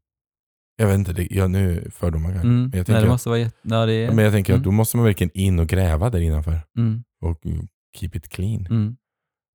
Jag 0.76 0.86
vet 0.86 0.98
inte, 0.98 1.12
det, 1.12 1.28
jag, 1.30 1.50
nu 1.50 1.90
fördomar 1.94 2.30
kanske. 2.30 2.48
Mm. 2.48 2.60
Men 2.60 2.78
jag 2.78 2.86
tänker, 2.86 2.92
Nej, 2.92 3.02
det 3.02 3.08
måste 3.08 3.28
vara 3.28 3.38
jätte, 3.38 3.56
ja, 3.62 3.86
det 3.86 3.92
är, 3.92 4.12
men 4.12 4.24
jag 4.24 4.32
tänker 4.32 4.52
att 4.52 4.56
mm. 4.56 4.64
då 4.64 4.70
måste 4.70 4.96
man 4.96 5.06
verkligen 5.06 5.30
in 5.34 5.58
och 5.58 5.68
gräva 5.68 6.10
där 6.10 6.20
innanför. 6.20 6.60
Mm. 6.78 7.04
Och 7.20 7.40
keep 7.96 8.10
it 8.14 8.28
clean. 8.28 8.96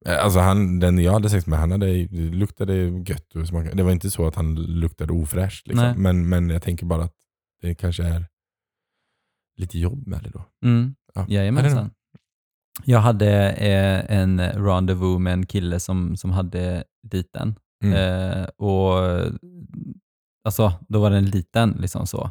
Eh, 0.05 0.23
alltså 0.23 0.39
han, 0.39 0.79
den 0.79 0.97
jag 0.97 1.13
hade 1.13 1.29
sex 1.29 1.47
med, 1.47 1.59
han 1.59 1.71
hade, 1.71 2.07
luktade 2.11 2.75
gött 3.07 3.35
och 3.35 3.47
smakade. 3.47 3.75
Det 3.75 3.83
var 3.83 3.91
inte 3.91 4.11
så 4.11 4.27
att 4.27 4.35
han 4.35 4.55
luktade 4.55 5.13
ofräscht. 5.13 5.67
Liksom. 5.67 5.93
Men, 5.97 6.29
men 6.29 6.49
jag 6.49 6.61
tänker 6.61 6.85
bara 6.85 7.03
att 7.03 7.15
det 7.61 7.75
kanske 7.75 8.03
är 8.03 8.25
lite 9.57 9.79
jobb 9.79 10.07
med 10.07 10.23
det 10.23 10.29
då. 10.29 10.45
Mm. 10.65 10.95
Ja. 11.13 11.25
Jajamensan. 11.29 11.91
Jag 12.83 12.99
hade 12.99 13.51
eh, 13.51 14.17
en 14.17 14.39
rendezvous 14.39 15.19
med 15.19 15.33
en 15.33 15.45
kille 15.45 15.79
som, 15.79 16.17
som 16.17 16.31
hade 16.31 16.83
liten. 17.11 17.55
Mm. 17.83 17.95
Eh, 17.97 18.45
och 18.45 18.99
alltså, 20.43 20.73
Då 20.89 21.01
var 21.01 21.11
den 21.11 21.25
liten. 21.25 21.77
liksom 21.79 22.07
så. 22.07 22.23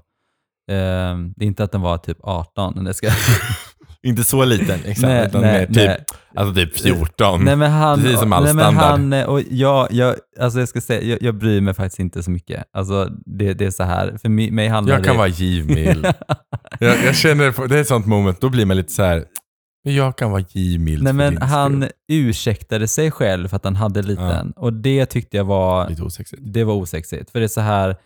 Eh, 0.70 1.18
det 1.36 1.44
är 1.44 1.46
inte 1.46 1.64
att 1.64 1.72
den 1.72 1.80
var 1.80 1.98
typ 1.98 2.18
18. 2.20 2.84
Det 2.84 2.94
ska 2.94 3.10
Inte 4.04 4.24
så 4.24 4.44
liten, 4.44 4.80
exakt. 4.84 5.02
Nej, 5.02 5.26
utan 5.26 5.40
nej, 5.40 5.66
typ, 5.66 5.76
nej. 5.76 6.04
Alltså 6.34 6.54
typ 6.54 6.78
14. 6.80 7.44
Nej, 7.44 7.56
men 7.56 7.70
han, 7.70 8.02
Precis 8.02 8.20
som 8.20 8.32
all 8.32 8.42
nej, 8.44 8.52
standard. 8.52 8.82
Han, 8.82 9.12
och 9.12 9.40
jag, 9.50 9.92
jag, 9.92 10.14
alltså 10.40 10.58
jag, 10.58 10.68
ska 10.68 10.80
säga, 10.80 11.02
jag, 11.02 11.22
jag 11.22 11.34
bryr 11.34 11.60
mig 11.60 11.74
faktiskt 11.74 11.98
inte 11.98 12.22
så 12.22 12.30
mycket. 12.30 12.64
Alltså 12.72 13.10
det, 13.26 13.54
det 13.54 13.66
är 13.66 13.70
så 13.70 13.82
här, 13.82 14.18
för 14.22 14.28
mig 14.28 14.68
handlar 14.68 14.94
Jag 14.94 15.04
kan 15.04 15.12
det... 15.12 15.18
vara 15.18 15.28
givmild. 15.28 16.06
jag, 16.80 17.04
jag 17.04 17.14
känner, 17.16 17.68
det 17.68 17.76
är 17.76 17.80
ett 17.80 17.88
sånt 17.88 18.06
moment, 18.06 18.40
då 18.40 18.48
blir 18.48 18.66
man 18.66 18.76
lite 18.76 18.92
så 18.92 19.02
här. 19.02 19.24
jag 19.82 20.16
kan 20.16 20.30
vara 20.30 20.44
givmild 20.50 21.02
Nej, 21.02 21.12
men 21.12 21.42
Han 21.42 21.82
skull. 21.82 21.90
ursäktade 22.08 22.88
sig 22.88 23.10
själv 23.10 23.48
för 23.48 23.56
att 23.56 23.64
han 23.64 23.76
hade 23.76 24.02
liten. 24.02 24.52
Ja. 24.56 24.62
Och 24.62 24.72
det 24.72 25.06
tyckte 25.06 25.36
jag 25.36 25.44
var... 25.44 25.88
Lite 25.88 26.02
osexigt. 26.02 26.42
Det 26.46 26.64
var 26.64 26.74
osexigt. 26.74 27.30
För 27.30 27.38
det 27.38 27.46
är 27.46 27.48
så 27.48 27.60
här, 27.60 27.96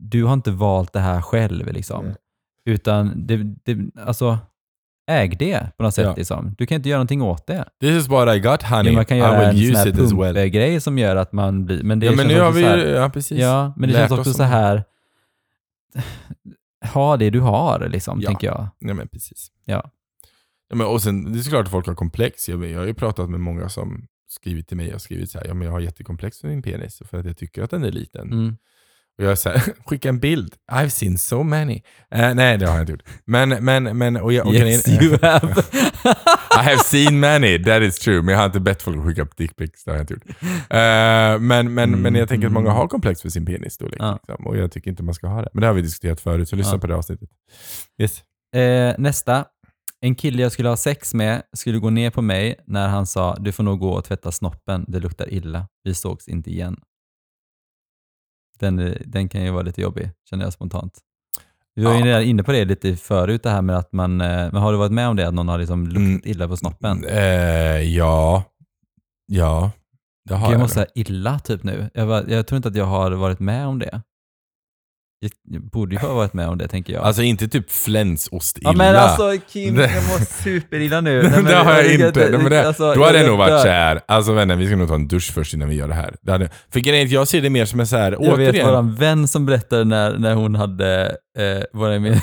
du 0.00 0.24
har 0.24 0.34
inte 0.34 0.50
valt 0.50 0.92
det 0.92 1.00
här 1.00 1.22
själv. 1.22 1.72
Liksom. 1.72 2.04
Mm. 2.04 2.16
Utan 2.64 3.26
det, 3.26 3.36
det, 3.64 3.90
alltså, 4.06 4.38
äg 5.10 5.36
det 5.38 5.76
på 5.76 5.82
något 5.82 5.94
sätt. 5.94 6.04
Ja. 6.04 6.14
Liksom. 6.16 6.54
Du 6.58 6.66
kan 6.66 6.76
inte 6.76 6.88
göra 6.88 6.98
någonting 6.98 7.22
åt 7.22 7.46
det. 7.46 7.64
This 7.80 7.90
is 7.90 8.08
what 8.08 8.36
I 8.36 8.40
got 8.40 8.62
honey. 8.62 8.92
Ja, 8.92 8.96
man 8.96 9.04
kan 9.04 9.18
göra 9.18 9.52
I 9.52 9.60
will 9.60 9.70
en 9.70 9.76
sån 9.76 9.92
här 9.92 10.08
pumpgrej 10.08 10.70
well. 10.70 10.80
som 10.80 10.98
gör 10.98 11.16
att 11.16 11.32
man 11.32 11.64
blir... 11.64 11.82
Men 11.82 12.00
det 12.00 12.06
ja, 12.06 12.12
men 12.12 12.26
nu 12.26 12.40
har 12.40 12.52
vi 12.52 12.62
här, 12.62 12.78
ja, 12.78 13.08
precis. 13.08 13.38
Ja, 13.38 13.74
men 13.76 13.88
det 13.88 13.94
Lärt 13.94 14.08
känns 14.08 14.20
också 14.20 14.32
så 14.32 14.42
här... 14.42 14.84
Ha 16.92 17.16
det 17.16 17.30
du 17.30 17.40
har, 17.40 17.88
liksom, 17.88 18.20
ja. 18.20 18.28
tänker 18.28 18.46
jag. 18.46 18.68
Ja, 18.78 18.94
men 18.94 19.08
precis. 19.08 19.48
Ja. 19.64 19.90
Ja, 20.68 20.76
men, 20.76 20.86
och 20.86 21.02
sen, 21.02 21.32
det 21.32 21.38
är 21.38 21.42
såklart 21.42 21.64
att 21.64 21.70
folk 21.70 21.86
har 21.86 21.94
komplex. 21.94 22.48
Jag, 22.48 22.64
jag 22.64 22.78
har 22.78 22.86
ju 22.86 22.94
pratat 22.94 23.30
med 23.30 23.40
många 23.40 23.68
som 23.68 24.06
skrivit 24.28 24.68
till 24.68 24.76
mig 24.76 24.94
och 24.94 25.00
skrivit 25.00 25.30
så 25.30 25.38
här, 25.38 25.46
ja, 25.46 25.54
men 25.54 25.66
jag 25.66 25.72
har 25.72 25.80
jättekomplex 25.80 26.40
för 26.40 26.48
min 26.48 26.62
penis 26.62 27.02
för 27.10 27.18
att 27.18 27.26
jag 27.26 27.36
tycker 27.36 27.62
att 27.62 27.70
den 27.70 27.84
är 27.84 27.92
liten. 27.92 28.32
Mm. 28.32 28.56
Och 29.20 29.26
jag 29.26 29.38
säger 29.38 29.60
skicka 29.86 30.08
en 30.08 30.18
bild. 30.18 30.54
I've 30.72 30.88
seen 30.88 31.18
so 31.18 31.42
many. 31.42 31.82
Uh, 32.14 32.34
nej, 32.34 32.58
det 32.58 32.66
har 32.66 32.72
jag 32.72 32.82
inte 32.82 32.92
gjort. 32.92 33.02
Men, 33.24 33.48
men, 33.48 33.98
men... 33.98 34.16
Och 34.16 34.32
jag, 34.32 34.46
och 34.46 34.54
yes, 34.54 34.88
you 34.88 35.18
have. 35.22 35.62
I 36.54 36.62
have 36.62 36.78
seen 36.78 37.20
many, 37.20 37.64
that 37.64 37.82
is 37.82 37.98
true. 37.98 38.22
Men 38.22 38.32
jag 38.32 38.38
har 38.38 38.46
inte 38.46 38.60
bett 38.60 38.82
folk 38.82 38.98
att 38.98 39.04
skicka 39.04 39.26
dickpics. 39.36 39.84
Det 39.84 39.90
har 39.90 39.98
jag 39.98 40.02
inte 40.02 40.14
gjort. 40.14 40.26
Uh, 40.26 40.36
men, 40.70 41.74
men, 41.74 41.78
mm, 41.78 42.02
men 42.02 42.14
jag 42.14 42.28
tänker 42.28 42.46
att 42.46 42.52
många 42.52 42.70
har 42.70 42.88
komplex 42.88 43.22
för 43.22 43.28
sin 43.28 43.46
penisstorlek. 43.46 43.96
Ja. 43.98 44.18
Liksom, 44.28 44.46
och 44.46 44.56
jag 44.56 44.72
tycker 44.72 44.90
inte 44.90 45.02
man 45.02 45.14
ska 45.14 45.26
ha 45.26 45.42
det. 45.42 45.48
Men 45.52 45.60
det 45.60 45.66
har 45.66 45.74
vi 45.74 45.82
diskuterat 45.82 46.20
förut, 46.20 46.48
så 46.48 46.56
lyssna 46.56 46.72
ja. 46.72 46.78
på 46.78 46.86
det 46.86 46.96
avsnittet. 46.96 47.28
Yes. 48.02 48.22
Uh, 48.56 48.94
nästa. 48.98 49.44
En 50.02 50.14
kille 50.14 50.42
jag 50.42 50.52
skulle 50.52 50.68
ha 50.68 50.76
sex 50.76 51.14
med 51.14 51.42
skulle 51.56 51.78
gå 51.78 51.90
ner 51.90 52.10
på 52.10 52.22
mig 52.22 52.56
när 52.66 52.88
han 52.88 53.06
sa 53.06 53.36
du 53.40 53.52
får 53.52 53.62
nog 53.62 53.78
gå 53.78 53.90
och 53.90 54.04
tvätta 54.04 54.32
snoppen, 54.32 54.84
det 54.88 55.00
luktar 55.00 55.32
illa. 55.32 55.66
Vi 55.84 55.94
sågs 55.94 56.28
inte 56.28 56.50
igen 56.50 56.76
den, 58.60 58.96
den 59.04 59.28
kan 59.28 59.44
ju 59.44 59.50
vara 59.50 59.62
lite 59.62 59.80
jobbig, 59.80 60.10
känner 60.30 60.44
jag 60.44 60.52
spontant. 60.52 60.98
Vi 61.74 61.84
var 61.84 61.94
ju 61.94 62.04
redan 62.04 62.22
inne 62.22 62.42
på 62.42 62.52
det 62.52 62.64
lite 62.64 62.96
förut, 62.96 63.42
det 63.42 63.50
här 63.50 63.62
med 63.62 63.76
att 63.76 63.92
man, 63.92 64.20
eh, 64.20 64.26
men 64.26 64.54
har 64.54 64.72
du 64.72 64.78
varit 64.78 64.92
med 64.92 65.08
om 65.08 65.16
det, 65.16 65.28
att 65.28 65.34
någon 65.34 65.48
har 65.48 65.58
liksom 65.58 65.86
luktat 65.86 65.96
mm, 65.96 66.20
illa 66.24 66.48
på 66.48 66.56
snoppen? 66.56 67.04
Eh, 67.04 67.80
ja, 67.80 68.44
ja, 69.26 69.70
det 70.28 70.34
har 70.34 70.46
jag. 70.46 70.54
Jag 70.54 70.60
måste 70.60 70.74
säga 70.74 70.86
illa 70.94 71.38
typ 71.38 71.62
nu. 71.62 71.90
Jag, 71.94 72.06
var, 72.06 72.24
jag 72.28 72.46
tror 72.46 72.56
inte 72.56 72.68
att 72.68 72.76
jag 72.76 72.84
har 72.84 73.10
varit 73.10 73.40
med 73.40 73.66
om 73.66 73.78
det. 73.78 74.02
Jag 75.22 75.62
borde 75.62 75.94
ju 75.94 76.00
ha 76.00 76.14
varit 76.14 76.32
med 76.32 76.48
om 76.48 76.58
det, 76.58 76.68
tänker 76.68 76.92
jag. 76.92 77.04
Alltså 77.04 77.22
inte 77.22 77.48
typ 77.48 77.70
flänsost-illa. 77.70 78.70
Ja 78.70 78.76
men 78.76 78.96
alltså 78.96 79.38
Kim, 79.48 79.76
jag 79.76 79.90
mår 79.90 80.42
superilla 80.44 81.00
nu. 81.00 81.22
Nej, 81.32 81.42
det 81.42 81.54
har 81.54 81.72
jag, 81.72 81.84
jag 81.84 82.08
inte. 82.08 82.28
Nej, 82.30 82.38
men 82.38 82.50
det, 82.50 82.66
alltså, 82.66 82.94
då 82.94 83.04
hade 83.04 83.18
jag, 83.18 83.26
nog 83.26 83.38
varit 83.38 83.60
såhär, 83.62 84.00
alltså 84.08 84.32
vänner 84.32 84.56
vi 84.56 84.66
ska 84.66 84.76
nog 84.76 84.88
ta 84.88 84.94
en 84.94 85.08
dusch 85.08 85.32
först 85.34 85.54
innan 85.54 85.68
vi 85.68 85.74
gör 85.74 85.88
det 85.88 85.94
här. 85.94 86.14
Det 86.22 86.32
hade, 86.32 86.50
för 86.72 86.80
grejen 86.80 87.08
jag 87.08 87.28
ser 87.28 87.40
det 87.40 87.50
mer 87.50 87.64
som 87.64 87.80
en 87.80 87.86
så 87.86 87.96
här, 87.96 88.12
jag 88.12 88.20
återigen. 88.20 88.40
Jag 88.40 88.52
vet 88.52 88.66
våran 88.66 88.94
vän 88.94 89.28
som 89.28 89.46
berättade 89.46 89.84
när, 89.84 90.18
när 90.18 90.34
hon 90.34 90.54
hade 90.54 91.16
eh, 91.38 91.88
det 91.88 92.00
med, 92.00 92.20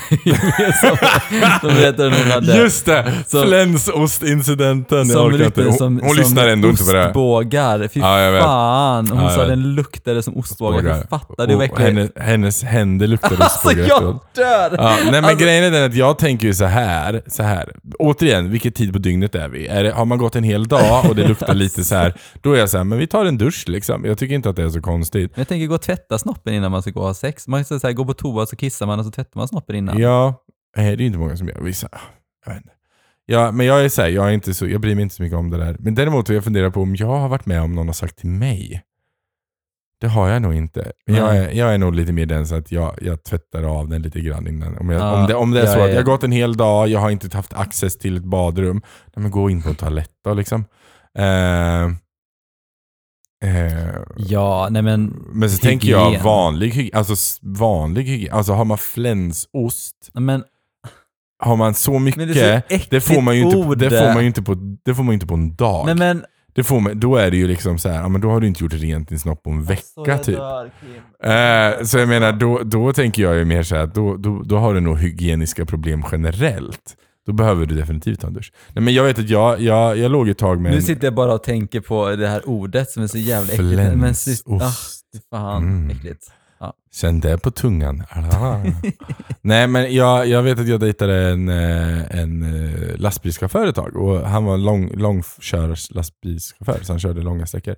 som, 1.60 1.68
berättade 1.68 2.16
hon 2.16 2.30
hade... 2.30 2.56
Just 2.56 2.86
det! 2.86 3.12
Flänsost-incidenten. 3.30 5.06
Som 5.06 5.30
ryktade 5.30 5.72
som, 5.72 6.00
hon 6.00 6.08
som 6.08 6.18
lyssnar 6.18 6.48
ändå 6.48 6.68
inte 6.68 6.84
på 6.84 6.92
det. 6.92 7.06
ostbågar. 7.06 7.88
Fy 7.88 8.00
ja, 8.00 8.40
fan. 8.40 9.08
Hon 9.08 9.22
ja, 9.22 9.30
sa 9.30 9.44
den 9.44 9.74
luktade 9.74 10.22
som 10.22 10.36
ostbågar. 10.36 10.96
Jag 10.96 11.08
fattade 11.08 11.54
och 11.54 11.60
verkligen. 11.60 11.96
Hennes, 11.96 12.10
hennes 12.16 12.62
händer 12.62 13.06
luktade 13.06 13.34
ostbågar 13.44 13.82
Alltså 13.82 14.04
jag 14.04 14.20
dör! 14.34 14.76
Ja, 14.78 14.96
nej 15.02 15.12
men 15.12 15.24
alltså, 15.24 15.44
grejen 15.44 15.64
är 15.64 15.70
den 15.70 15.84
att 15.84 15.94
jag 15.94 16.18
tänker 16.18 16.46
ju 16.46 16.54
så 16.54 16.64
här, 16.64 17.22
så 17.26 17.42
här. 17.42 17.72
Återigen, 17.98 18.50
vilket 18.50 18.74
tid 18.74 18.92
på 18.92 18.98
dygnet 18.98 19.34
är 19.34 19.48
vi? 19.48 19.66
Är 19.66 19.84
det, 19.84 19.92
har 19.92 20.04
man 20.04 20.18
gått 20.18 20.36
en 20.36 20.44
hel 20.44 20.68
dag 20.68 21.04
och 21.08 21.16
det 21.16 21.28
luktar 21.28 21.54
lite 21.64 21.84
så 21.84 21.94
här, 21.94 22.14
då 22.40 22.52
är 22.52 22.58
jag 22.58 22.70
så 22.70 22.76
här, 22.76 22.84
men 22.84 22.98
vi 22.98 23.06
tar 23.06 23.24
en 23.24 23.38
dusch 23.38 23.64
liksom. 23.68 24.04
Jag 24.04 24.18
tycker 24.18 24.34
inte 24.34 24.50
att 24.50 24.56
det 24.56 24.62
är 24.62 24.70
så 24.70 24.80
konstigt. 24.80 25.32
Jag 25.34 25.48
tänker 25.48 25.66
gå 25.66 25.74
och 25.74 25.82
tvätta 25.82 26.18
snoppen 26.18 26.54
innan 26.54 26.70
man 26.70 26.82
ska 26.82 26.90
gå 26.90 27.00
och 27.00 27.06
ha 27.06 27.14
sex. 27.14 27.48
Man 27.48 27.64
ska 27.64 27.78
så 27.80 27.86
här, 27.86 27.94
gå 27.94 28.04
på 28.04 28.14
toa 28.14 28.42
och 28.42 28.48
så 28.48 28.56
kissar 28.56 28.86
man 28.86 28.97
och 28.98 29.04
så 29.04 29.10
tvättar 29.10 29.40
man 29.40 29.48
snoppen 29.48 29.76
innan. 29.76 29.98
Ja, 29.98 30.44
det 30.74 30.82
är 30.82 30.96
ju 30.96 31.06
inte 31.06 31.18
många 31.18 31.36
som 31.36 31.48
gör. 31.48 31.60
Vissa, 31.60 31.88
jag 32.46 32.52
vet 32.52 32.62
inte. 32.62 32.72
Ja, 33.26 33.52
men 33.52 33.66
jag 33.66 33.84
är 33.84 33.88
så 33.88 34.02
här, 34.02 34.08
jag, 34.08 34.28
är 34.28 34.30
inte 34.30 34.54
så, 34.54 34.68
jag 34.68 34.80
bryr 34.80 34.94
mig 34.94 35.02
inte 35.02 35.14
så 35.14 35.22
mycket 35.22 35.38
om 35.38 35.50
det 35.50 35.58
där. 35.58 35.76
Men 35.78 35.94
däremot 35.94 36.28
jag 36.28 36.44
funderar 36.44 36.70
på 36.70 36.82
om 36.82 36.96
jag 36.96 37.06
har 37.06 37.28
varit 37.28 37.46
med 37.46 37.62
om 37.62 37.74
någon 37.74 37.86
har 37.86 37.94
sagt 37.94 38.18
till 38.18 38.28
mig. 38.28 38.82
Det 40.00 40.08
har 40.08 40.28
jag 40.28 40.42
nog 40.42 40.54
inte. 40.54 40.92
Jag 41.04 41.36
är, 41.36 41.50
jag 41.50 41.74
är 41.74 41.78
nog 41.78 41.94
lite 41.94 42.12
mer 42.12 42.26
den 42.26 42.46
så 42.46 42.54
att 42.54 42.72
jag, 42.72 42.94
jag 43.00 43.22
tvättar 43.24 43.62
av 43.62 43.88
den 43.88 44.02
lite 44.02 44.20
grann 44.20 44.46
innan. 44.46 44.78
Om, 44.78 44.90
jag, 44.90 45.00
ja, 45.00 45.20
om, 45.20 45.26
det, 45.26 45.34
om 45.34 45.50
det 45.50 45.60
är 45.60 45.66
så 45.66 45.80
att 45.80 45.88
jag 45.88 45.96
har 45.96 46.02
gått 46.02 46.24
en 46.24 46.32
hel 46.32 46.56
dag, 46.56 46.88
jag 46.88 47.00
har 47.00 47.10
inte 47.10 47.36
haft 47.36 47.52
access 47.52 47.98
till 47.98 48.16
ett 48.16 48.24
badrum. 48.24 48.82
Nej, 49.04 49.22
men 49.22 49.30
gå 49.30 49.50
in 49.50 49.62
på 49.62 49.68
en 49.68 49.74
toalett 49.74 50.10
då 50.24 50.34
liksom. 50.34 50.60
Uh, 51.18 51.94
Eh, 53.44 54.00
ja, 54.16 54.68
nej 54.70 54.82
men 54.82 55.06
Men 55.32 55.50
så 55.50 55.56
hygien. 55.56 55.70
tänker 55.70 55.88
jag 55.88 56.22
vanlig 56.22 56.70
hygien, 56.70 56.98
alltså 56.98 57.14
vanlig 57.42 58.04
hygien, 58.04 58.34
alltså 58.34 58.52
har 58.52 58.64
man 58.64 58.78
flänsost, 58.78 60.10
men, 60.12 60.44
har 61.38 61.56
man 61.56 61.74
så 61.74 61.98
mycket, 61.98 62.34
det, 62.34 62.90
det, 62.90 63.00
får 63.00 63.20
man 63.20 63.36
ju 63.36 63.42
inte, 63.42 63.74
det 63.74 63.90
får 63.90 64.14
man 64.14 64.24
inte 64.24 64.42
på, 64.42 64.54
det 64.84 64.94
får 64.94 65.02
man 65.02 65.14
inte 65.14 65.26
på 65.26 65.34
en 65.34 65.54
dag. 65.54 65.86
Nej, 65.86 65.94
men, 65.94 66.24
det 66.54 66.64
får 66.64 66.80
man, 66.80 67.00
då 67.00 67.16
är 67.16 67.30
det 67.30 67.36
ju 67.36 67.48
liksom 67.48 67.78
så 67.78 67.88
här, 67.88 68.00
ja, 68.00 68.08
men 68.08 68.20
då 68.20 68.30
har 68.30 68.40
du 68.40 68.46
inte 68.46 68.64
gjort 68.64 68.74
rent 68.74 69.08
din 69.08 69.18
snopp 69.18 69.42
på 69.42 69.50
en 69.50 69.64
vecka 69.64 70.12
alltså, 70.12 70.24
typ. 70.24 70.36
Dör, 70.36 70.70
eh, 71.78 71.84
så 71.84 71.98
jag 71.98 72.08
menar, 72.08 72.32
då, 72.32 72.60
då 72.64 72.92
tänker 72.92 73.22
jag 73.22 73.36
ju 73.36 73.44
mer 73.44 73.62
så 73.62 73.76
här, 73.76 73.86
då, 73.86 74.16
då, 74.16 74.42
då 74.42 74.58
har 74.58 74.74
du 74.74 74.80
nog 74.80 74.98
hygieniska 74.98 75.66
problem 75.66 76.04
generellt. 76.12 76.96
Då 77.28 77.34
behöver 77.34 77.66
du 77.66 77.74
definitivt 77.74 78.20
ta 78.20 78.26
en 78.26 78.32
dusch. 78.32 78.52
Nej, 78.72 78.84
men 78.84 78.94
jag 78.94 79.04
vet 79.04 79.18
att 79.18 79.28
jag, 79.28 79.60
jag, 79.60 79.98
jag 79.98 80.10
låg 80.10 80.28
ett 80.28 80.38
tag 80.38 80.60
med... 80.60 80.72
Nu 80.72 80.76
en... 80.76 80.82
sitter 80.82 81.06
jag 81.06 81.14
bara 81.14 81.34
och 81.34 81.42
tänker 81.42 81.80
på 81.80 82.16
det 82.16 82.28
här 82.28 82.48
ordet 82.48 82.90
som 82.90 83.02
är 83.02 83.06
så 83.06 83.18
jävla 83.18 83.52
äckligt. 83.52 83.96
Men 83.96 84.14
sy- 84.14 84.42
ah, 84.46 84.72
fan, 85.30 85.62
mm. 85.62 85.90
äckligt. 85.90 86.30
Ja. 86.60 86.74
Känn 86.92 87.20
det 87.20 87.38
på 87.38 87.50
tungan. 87.50 88.04
Ah. 88.10 88.64
Nej 89.40 89.66
men 89.66 89.94
jag, 89.94 90.26
jag 90.26 90.42
vet 90.42 90.58
att 90.58 90.68
jag 90.68 90.80
dejtade 90.80 91.28
en, 91.28 91.48
eh, 91.48 92.20
en 92.20 92.42
eh, 92.42 92.96
lastbilschaufför 92.96 93.66
ett 93.66 93.74
tag 93.74 93.96
och 93.96 94.20
han 94.20 94.44
var 94.44 94.58
lång, 94.58 94.90
långkörs 94.94 95.90
lastbilschaufför 95.90 96.80
så 96.82 96.92
han 96.92 97.00
körde 97.00 97.22
långa 97.22 97.46
sträckor 97.46 97.76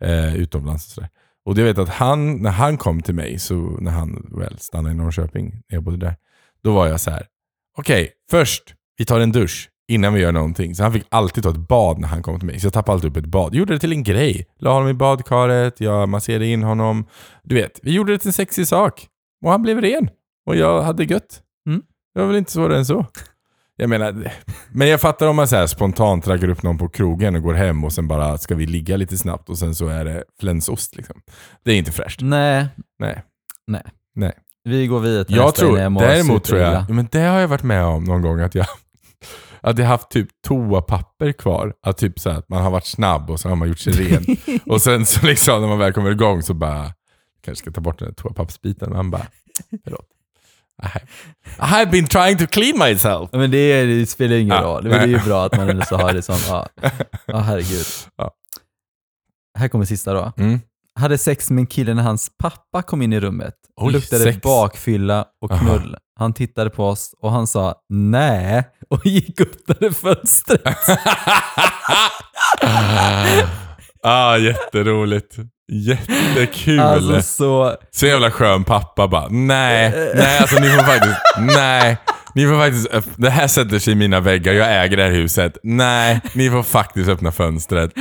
eh, 0.00 0.36
utomlands. 0.36 0.86
Och, 0.86 0.92
sådär. 0.92 1.10
och 1.44 1.58
jag 1.58 1.64
vet 1.64 1.78
att 1.78 1.88
han, 1.88 2.42
när 2.42 2.50
han 2.50 2.76
kom 2.76 3.02
till 3.02 3.14
mig, 3.14 3.38
så 3.38 3.54
när 3.80 3.90
han 3.90 4.26
väl 4.38 4.58
stannade 4.58 4.94
i 4.94 4.98
Norrköping, 4.98 5.50
när 5.50 5.76
jag 5.76 5.82
bodde 5.82 5.96
där, 5.96 6.16
då 6.64 6.74
var 6.74 6.86
jag 6.86 7.00
så 7.00 7.10
här. 7.10 7.26
okej, 7.78 8.02
okay, 8.02 8.12
först, 8.30 8.74
vi 9.02 9.06
tar 9.06 9.20
en 9.20 9.32
dusch 9.32 9.70
innan 9.88 10.14
vi 10.14 10.20
gör 10.20 10.32
någonting. 10.32 10.74
Så 10.74 10.82
han 10.82 10.92
fick 10.92 11.04
alltid 11.08 11.44
ta 11.44 11.50
ett 11.50 11.68
bad 11.68 11.98
när 11.98 12.08
han 12.08 12.22
kom 12.22 12.38
till 12.38 12.46
mig. 12.46 12.60
Så 12.60 12.66
jag 12.66 12.72
tappade 12.72 12.94
alltid 12.94 13.10
upp 13.10 13.16
ett 13.16 13.26
bad. 13.26 13.54
Gjorde 13.54 13.72
det 13.74 13.78
till 13.78 13.92
en 13.92 14.02
grej. 14.02 14.46
La 14.58 14.72
honom 14.72 14.88
i 14.88 14.94
badkaret, 14.94 15.80
jag 15.80 16.08
masserade 16.08 16.46
in 16.46 16.62
honom. 16.62 17.06
Du 17.42 17.54
vet, 17.54 17.80
vi 17.82 17.92
gjorde 17.92 18.12
det 18.12 18.18
till 18.18 18.28
en 18.28 18.32
sexig 18.32 18.66
sak. 18.66 19.06
Och 19.44 19.50
han 19.50 19.62
blev 19.62 19.80
ren. 19.80 20.08
Och 20.46 20.56
jag 20.56 20.82
hade 20.82 21.04
gött. 21.04 21.40
Mm. 21.66 21.82
Det 22.14 22.20
var 22.20 22.26
väl 22.26 22.36
inte 22.36 22.52
svårare 22.52 22.78
än 22.78 22.86
så. 22.86 23.06
Jag 23.76 23.90
menar, 23.90 24.32
men 24.70 24.88
jag 24.88 25.00
fattar 25.00 25.26
om 25.26 25.36
man 25.36 25.48
så 25.48 25.68
spontant 25.68 26.28
raggar 26.28 26.48
upp 26.48 26.62
någon 26.62 26.78
på 26.78 26.88
krogen 26.88 27.36
och 27.36 27.42
går 27.42 27.54
hem 27.54 27.84
och 27.84 27.92
sen 27.92 28.08
bara 28.08 28.38
ska 28.38 28.54
vi 28.54 28.66
ligga 28.66 28.96
lite 28.96 29.18
snabbt 29.18 29.48
och 29.48 29.58
sen 29.58 29.74
så 29.74 29.88
är 29.88 30.04
det 30.04 30.24
flänsost 30.40 30.96
liksom. 30.96 31.22
Det 31.64 31.72
är 31.72 31.76
inte 31.76 31.92
fräscht. 31.92 32.20
Nej. 32.20 32.66
Nej. 32.98 33.22
Nej. 33.66 33.84
Nej. 34.14 34.32
Vi 34.64 34.86
går 34.86 35.00
vidare 35.00 35.24
till 35.24 35.36
Jag 35.36 35.44
nästa 35.44 35.60
tror, 35.60 35.78
jag 35.78 35.92
mår 35.92 36.00
däremot 36.00 36.44
tror 36.44 36.60
jag, 36.60 36.90
men 36.90 37.08
det 37.10 37.20
har 37.20 37.40
jag 37.40 37.48
varit 37.48 37.62
med 37.62 37.84
om 37.84 38.04
någon 38.04 38.22
gång 38.22 38.40
att 38.40 38.54
jag 38.54 38.66
att 39.62 39.78
jag 39.78 39.86
haft 39.86 40.10
typ 40.10 40.28
toapapper 40.46 41.32
kvar. 41.32 41.74
Att 41.82 41.98
typ 41.98 42.20
så 42.20 42.30
att 42.30 42.48
man 42.48 42.62
har 42.62 42.70
varit 42.70 42.86
snabb 42.86 43.30
och 43.30 43.40
så 43.40 43.48
har 43.48 43.56
man 43.56 43.68
gjort 43.68 43.78
sig 43.78 43.92
ren. 43.92 44.36
och 44.66 44.82
sen 44.82 45.06
så 45.06 45.26
liksom 45.26 45.60
när 45.60 45.68
man 45.68 45.78
väl 45.78 45.92
kommer 45.92 46.10
igång 46.10 46.42
så 46.42 46.54
bara, 46.54 46.92
kanske 47.44 47.62
ska 47.64 47.70
ta 47.70 47.80
bort 47.80 47.98
den 47.98 48.08
där 48.08 48.14
toapappersbiten. 48.14 48.92
Man 48.92 49.10
bara, 49.10 49.26
förlåt. 49.84 50.06
I 50.82 50.86
have, 51.58 51.90
been 51.90 52.06
trying 52.06 52.38
to 52.38 52.46
clean 52.46 52.78
myself. 52.78 53.30
Men 53.32 53.50
det, 53.50 53.58
är, 53.58 53.86
det 53.86 54.06
spelar 54.06 54.36
ingen 54.36 54.56
Ja. 54.56 54.62
roll. 54.62 54.82
Men 54.82 54.92
det 54.92 54.98
är 54.98 55.06
ju 55.06 55.20
bra 55.24 55.44
att 55.44 55.56
man 55.56 55.68
ändå 55.68 55.84
så 55.84 55.96
har 55.96 56.12
det 56.12 56.22
som, 56.22 56.36
ja, 56.48 56.68
ja 57.26 57.38
herregud. 57.38 57.86
Ja. 58.16 58.30
Här 59.58 59.68
kommer 59.68 59.84
sista 59.84 60.12
då. 60.14 60.32
Mm. 60.36 60.60
Hade 61.00 61.18
sex 61.18 61.50
med 61.50 61.62
en 61.62 61.66
kille 61.66 61.94
när 61.94 62.02
hans 62.02 62.30
pappa 62.38 62.82
kom 62.82 63.02
in 63.02 63.12
i 63.12 63.20
rummet. 63.20 63.54
Oj, 63.80 63.92
Luktade 63.92 64.22
sex. 64.24 64.40
bakfylla 64.42 65.24
och 65.42 65.52
Aha. 65.52 65.60
knull. 65.60 65.96
Han 66.18 66.32
tittade 66.32 66.70
på 66.70 66.86
oss 66.88 67.14
och 67.22 67.32
han 67.32 67.46
sa 67.46 67.74
nej 67.88 68.64
och 68.90 69.06
gick 69.06 69.40
upp 69.40 69.66
där 69.66 69.90
fönstret. 69.90 70.78
ah, 74.02 74.36
jätteroligt. 74.36 75.36
Jättekul. 75.72 76.80
Alltså 76.80 77.22
så, 77.22 77.76
Så 77.90 78.06
jävla 78.06 78.30
skön 78.30 78.64
pappa 78.64 79.08
bara, 79.08 79.28
nej, 79.28 79.90
nej 80.16 80.38
alltså 80.38 80.58
ni 80.60 80.68
får 80.68 80.82
faktiskt, 80.82 81.16
nej. 81.38 81.96
Ni 82.34 82.46
får 82.46 82.58
faktiskt, 82.58 83.08
det 83.16 83.30
här 83.30 83.48
sätter 83.48 83.78
sig 83.78 83.92
i 83.92 83.96
mina 83.96 84.20
väggar, 84.20 84.52
jag 84.52 84.84
äger 84.84 84.96
det 84.96 85.02
här 85.02 85.10
huset. 85.10 85.56
Nej, 85.62 86.20
ni 86.34 86.50
får 86.50 86.62
faktiskt 86.62 87.08
öppna 87.08 87.32
fönstret. 87.32 87.92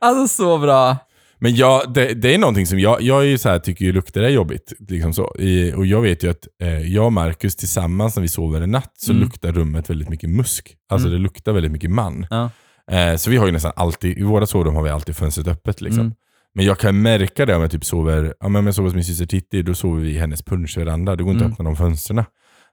alltså 0.00 0.36
så 0.42 0.58
bra. 0.58 0.96
Men 1.40 1.54
jag, 1.54 1.92
det, 1.94 2.14
det 2.14 2.34
är 2.34 2.38
någonting 2.38 2.66
som 2.66 2.78
jag, 2.78 3.02
jag 3.02 3.20
är 3.22 3.26
ju 3.26 3.38
så 3.38 3.48
här, 3.48 3.58
tycker 3.58 3.84
ju 3.84 3.92
lukter 3.92 4.22
är 4.22 4.28
jobbigt. 4.28 4.72
Liksom 4.88 5.12
så. 5.14 5.36
I, 5.38 5.72
och 5.72 5.86
jag 5.86 6.00
vet 6.02 6.22
ju 6.24 6.30
att 6.30 6.48
eh, 6.62 6.78
jag 6.78 7.04
och 7.06 7.12
Marcus 7.12 7.56
tillsammans 7.56 8.16
när 8.16 8.22
vi 8.22 8.28
sover 8.28 8.60
en 8.60 8.70
natt 8.70 8.92
så 8.98 9.12
Mm. 9.12 9.22
luktar 9.22 9.52
rummet 9.52 9.90
väldigt 9.90 10.08
mycket 10.08 10.30
musk. 10.30 10.74
Alltså 10.88 11.08
Mm. 11.08 11.18
det 11.18 11.22
luktar 11.22 11.52
väldigt 11.52 11.72
mycket 11.72 11.90
man. 11.90 12.26
Ja. 12.30 12.50
Eh, 12.90 13.16
så 13.16 13.30
vi 13.30 13.36
har 13.36 13.46
ju 13.46 13.52
nästan 13.52 13.72
alltid, 13.76 14.18
i 14.18 14.22
våra 14.22 14.46
sovrum 14.46 14.74
har 14.74 14.82
vi 14.82 14.90
alltid 14.90 15.16
fönstret 15.16 15.48
öppet 15.48 15.80
liksom. 15.80 16.00
Mm. 16.00 16.14
Men 16.54 16.64
jag 16.64 16.78
kan 16.78 17.02
märka 17.02 17.46
det 17.46 17.54
om 17.56 17.62
jag 17.62 17.70
typ 17.70 17.84
sover, 17.84 18.34
ja, 18.40 18.48
men 18.48 18.58
om 18.60 18.66
jag 18.66 18.74
sover 18.74 18.86
hos 18.88 18.94
min 18.94 19.04
syster 19.04 19.26
Titti, 19.26 19.62
då 19.62 19.74
sover 19.74 20.00
vi 20.02 20.10
i 20.10 20.18
hennes 20.18 20.42
punschveranda. 20.42 21.16
Det 21.16 21.22
går 21.22 21.32
inte 21.32 21.44
Mm. 21.44 21.52
att 21.52 21.60
öppna 21.60 21.64
de 21.70 21.76
fönstren. 21.76 22.24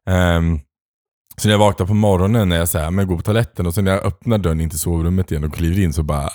Ehm, 0.09 0.59
så 1.37 1.47
när 1.47 1.53
jag 1.53 1.59
vaknar 1.59 1.85
på 1.87 1.93
morgonen 1.93 2.49
när 2.49 2.55
jag 2.57 2.69
säger, 2.69 2.91
men 2.91 2.97
jag 2.99 3.07
går 3.07 3.15
på 3.15 3.21
toaletten 3.21 3.67
och 3.67 3.73
sen 3.73 3.83
när 3.85 3.91
jag 3.91 4.03
öppnar 4.05 4.37
dörren 4.37 4.61
in 4.61 4.69
till 4.69 4.79
sovrummet 4.79 5.31
igen 5.31 5.43
och 5.43 5.53
kliver 5.53 5.79
in 5.83 5.93
så 5.93 6.03
bara, 6.03 6.29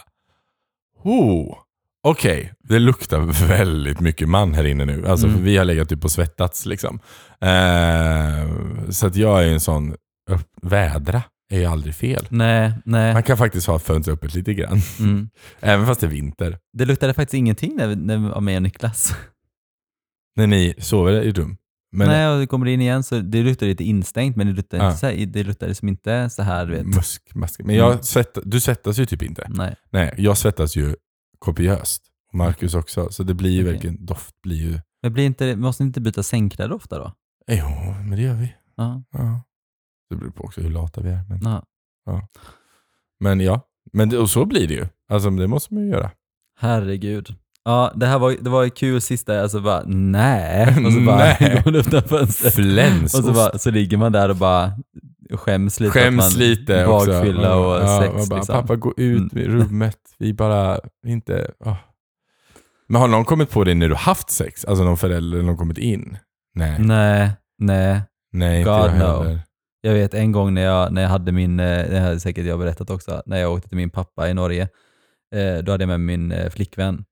oh, 1.04 1.56
okej, 2.02 2.52
det 2.58 2.78
luktar 2.78 3.46
väldigt 3.48 4.00
mycket 4.00 4.28
man 4.28 4.54
här 4.54 4.64
inne 4.64 4.84
nu. 4.84 5.06
Alltså 5.08 5.26
Mm. 5.26 5.44
vi 5.44 5.56
har 5.56 5.64
legat 5.64 5.88
typ 5.88 6.04
och 6.04 6.10
svettats 6.10 6.66
liksom. 6.66 7.00
Ehm, 7.40 8.92
så 8.92 9.06
att 9.06 9.16
jag 9.16 9.44
är 9.44 9.48
en 9.52 9.60
sån, 9.60 9.94
vädra 10.62 11.22
är 11.52 11.58
ju 11.58 11.64
aldrig 11.66 11.94
fel. 11.94 12.26
Nej, 12.30 12.72
nej. 12.84 13.12
Man 13.14 13.22
kan 13.22 13.36
faktiskt 13.36 13.66
ha 13.66 13.78
fönstret 13.78 14.14
öppet 14.14 14.34
lite 14.34 14.54
grann. 14.54 14.80
Mm. 15.00 15.28
Även 15.60 15.86
fast 15.86 16.00
det 16.00 16.06
är 16.06 16.08
vinter. 16.10 16.58
Det 16.72 16.84
luktade 16.84 17.14
faktiskt 17.14 17.34
ingenting 17.34 17.76
när, 17.76 17.96
när 17.96 18.16
var 18.18 18.40
med 18.40 18.56
och 18.56 18.62
Niklas. 18.62 19.14
När 20.36 20.46
ni 20.46 20.74
sover 20.78 21.12
i 21.22 21.32
rum. 21.32 21.56
Men 21.92 22.08
Nej, 22.08 22.28
och 22.28 22.38
det 22.40 22.46
kommer 22.46 22.66
in 22.66 22.80
igen 22.80 23.02
så 23.02 23.18
det 23.18 23.42
luktar 23.42 23.66
lite 23.66 23.84
instängt 23.84 24.36
men 24.36 24.46
det 24.46 24.52
luktar, 24.52 24.78
Ja. 24.78 24.86
inte, 24.86 24.98
så 24.98 25.06
det 25.26 25.42
luktar 25.44 25.68
liksom 25.68 25.88
inte 25.88 26.30
så 26.30 26.42
här 26.42 26.66
du 26.66 26.72
vet. 26.74 26.86
musk, 26.86 27.34
mask. 27.34 27.60
Men 27.64 27.76
jag 27.76 27.90
Mm. 27.92 28.02
svett, 28.02 28.38
du 28.44 28.60
svettas 28.60 28.98
ju 28.98 29.06
typ 29.06 29.22
inte. 29.22 29.46
Nej. 29.48 29.74
Nej, 29.90 30.14
jag 30.18 30.38
svettas 30.38 30.76
ju 30.76 30.94
kopiöst. 31.40 32.02
Och 32.28 32.34
Marcus 32.34 32.74
också. 32.74 33.08
Så 33.10 33.22
det 33.22 33.34
blir 33.34 33.50
ju 33.50 33.62
Okej. 33.62 33.72
verkligen, 33.72 34.06
doft 34.06 34.42
blir 34.42 34.56
ju... 34.56 34.80
Men 35.02 35.12
blir 35.12 35.26
inte, 35.26 35.56
måste 35.56 35.82
ni 35.82 35.86
inte 35.86 36.00
byta 36.00 36.22
sängkläder 36.22 36.72
ofta 36.72 36.98
då? 36.98 37.12
Jo, 37.46 37.66
men 38.00 38.10
det 38.10 38.22
gör 38.22 38.34
vi. 38.34 38.54
Ja. 38.76 39.02
Ja. 39.10 39.42
Det 40.10 40.16
beror 40.16 40.30
på 40.30 40.44
också 40.44 40.60
hur 40.60 40.70
lata 40.70 41.00
vi 41.00 41.10
är. 41.10 41.24
Men 41.28 41.40
ja. 41.42 41.66
men 43.20 43.40
ja, 43.40 43.60
men 43.92 44.08
det, 44.08 44.18
och 44.18 44.30
så 44.30 44.44
blir 44.44 44.68
det 44.68 44.74
ju. 44.74 44.86
Alltså 45.08 45.30
det 45.30 45.48
måste 45.48 45.74
man 45.74 45.82
ju 45.82 45.90
göra. 45.90 46.10
Herregud. 46.58 47.34
Ja, 47.64 47.92
det 47.96 48.06
här 48.06 48.18
var, 48.18 48.36
det 48.40 48.50
var 48.50 48.68
kul 48.68 49.00
sista, 49.00 49.42
alltså 49.42 49.60
bara 49.60 49.82
nej. 49.86 50.68
Och 50.86 50.92
så 50.92 51.00
bara 51.00 51.16
Nej. 51.16 51.36
går 51.64 51.70
man 51.72 51.80
öppnar 51.80 52.00
fönstret. 52.00 52.54
Flänsost. 52.54 53.14
Och 53.14 53.24
så, 53.24 53.32
bara, 53.32 53.58
så 53.58 53.70
ligger 53.70 53.96
man 53.96 54.12
där 54.12 54.28
och 54.28 54.36
bara 54.36 54.72
skäms 55.32 55.80
lite. 55.80 55.92
Skäms 55.92 56.24
att 56.24 56.32
man 56.32 56.38
lite 56.38 56.86
också. 56.86 57.10
Bakfylla 57.10 57.56
och 57.56 57.74
Ja, 57.82 58.00
sex 58.02 58.28
bara, 58.28 58.36
liksom. 58.38 58.54
Pappa 58.60 58.76
gå 58.76 58.94
ut 58.96 59.32
Mm. 59.32 59.44
i 59.44 59.48
rummet. 59.48 59.98
Vi 60.18 60.34
bara 60.34 60.78
inte... 61.06 61.50
åh. 61.64 61.76
Men 62.88 63.00
har 63.00 63.08
någon 63.08 63.24
kommit 63.24 63.50
på 63.50 63.64
det 63.64 63.74
när 63.74 63.88
du 63.88 63.94
haft 63.94 64.30
sex? 64.30 64.64
Alltså 64.64 64.84
någon 64.84 64.96
förälder 64.96 65.38
eller 65.38 65.46
någon 65.46 65.56
kommit 65.56 65.78
in? 65.78 66.18
Nej. 66.54 66.76
Nej, 66.80 67.30
nej. 67.58 68.00
Nej, 68.32 68.58
inte 68.58 68.70
God 68.70 68.80
jag 68.80 68.94
no. 68.98 68.98
heller. 68.98 69.40
Jag 69.80 69.92
vet 69.94 70.14
en 70.14 70.32
gång 70.32 70.54
när 70.54 70.62
jag, 70.62 70.92
när 70.92 71.02
jag 71.02 71.08
hade 71.08 71.32
min, 71.32 71.60
eh, 71.60 71.90
det 71.90 71.98
här 72.00 72.18
säkert 72.18 72.44
jag 72.46 72.58
berättat 72.58 72.90
också, 72.90 73.22
när 73.26 73.36
jag 73.38 73.52
åkte 73.52 73.68
till 73.68 73.76
min 73.76 73.90
pappa 73.90 74.28
i 74.28 74.34
Norge. 74.34 74.68
Eh, 75.34 75.64
då 75.64 75.72
hade 75.72 75.82
jag 75.82 75.88
med 75.88 76.00
min 76.00 76.32
eh, 76.32 76.50
flickvän. 76.50 77.04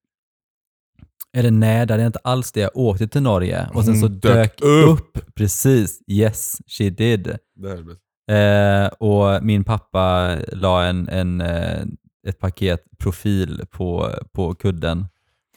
Eller 1.37 1.51
nej, 1.51 1.87
det 1.87 1.93
hade 1.93 2.03
jag 2.03 2.09
inte 2.09 2.19
alls 2.25 2.53
det. 2.53 2.61
Jag 2.61 2.71
åkte 2.77 3.09
till 3.09 3.23
Norge 3.23 3.67
och 3.75 3.85
sen 3.85 3.95
Hon 3.95 4.01
så 4.01 4.09
dök 4.09 4.59
dök 4.59 4.63
upp. 4.89 5.35
Precis, 5.35 5.99
yes 6.11 6.57
she 6.67 6.91
did. 6.91 7.37
Det 7.57 7.71
är 7.71 7.83
bäst. 7.83 8.01
Eh, 8.31 9.09
och 9.09 9.45
min 9.45 9.65
pappa 9.65 10.37
la 10.53 10.85
en, 10.85 11.09
en, 11.09 11.41
eh, 11.41 11.81
ett 12.29 12.39
paket 12.39 12.81
profil 12.99 13.63
på, 13.71 14.11
på 14.33 14.55
kudden. 14.55 15.07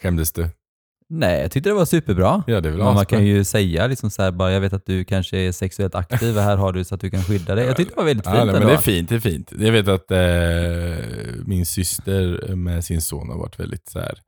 Skämdes 0.01 0.31
du? 0.31 0.49
Nej, 1.09 1.41
jag 1.41 1.51
tyckte 1.51 1.69
det 1.69 1.73
var 1.73 1.85
superbra. 1.85 2.43
Ja, 2.47 2.61
det 2.61 2.69
är 2.69 2.71
väl 2.71 2.77
Men 2.77 2.85
man 2.85 2.97
asbra. 2.97 3.05
kan 3.17 3.25
ju 3.25 3.43
säga 3.43 3.87
liksom 3.87 4.09
så 4.11 4.21
här, 4.23 4.31
bara, 4.31 4.51
jag 4.51 4.61
vet 4.61 4.73
att 4.73 4.85
du 4.85 5.03
kanske 5.03 5.37
är 5.37 5.51
sexuellt 5.51 5.95
aktiv, 5.95 6.37
här 6.37 6.57
har 6.57 6.73
du 6.73 6.83
så 6.83 6.95
att 6.95 7.01
du 7.01 7.09
kan 7.09 7.23
skydda 7.23 7.55
dig. 7.55 7.65
Jag 7.65 7.77
tyckte 7.77 7.93
det 7.93 7.97
var 7.97 8.05
väldigt 8.05 8.25
fint 8.25 8.35
Ja, 8.37 8.43
nej, 8.45 8.53
men 8.53 8.55
ändå. 8.61 8.67
det 8.67 8.73
är 8.73 8.81
fint, 8.81 9.09
det 9.09 9.15
är 9.15 9.19
fint. 9.19 9.51
Jag 9.59 9.71
vet 9.71 9.87
att 9.87 10.11
eh, 10.11 10.17
min 11.45 11.65
syster 11.65 12.55
med 12.55 12.85
sin 12.85 13.01
son 13.01 13.29
har 13.29 13.37
varit 13.37 13.59
väldigt 13.59 13.89
så 13.89 13.99
här. 13.99 14.19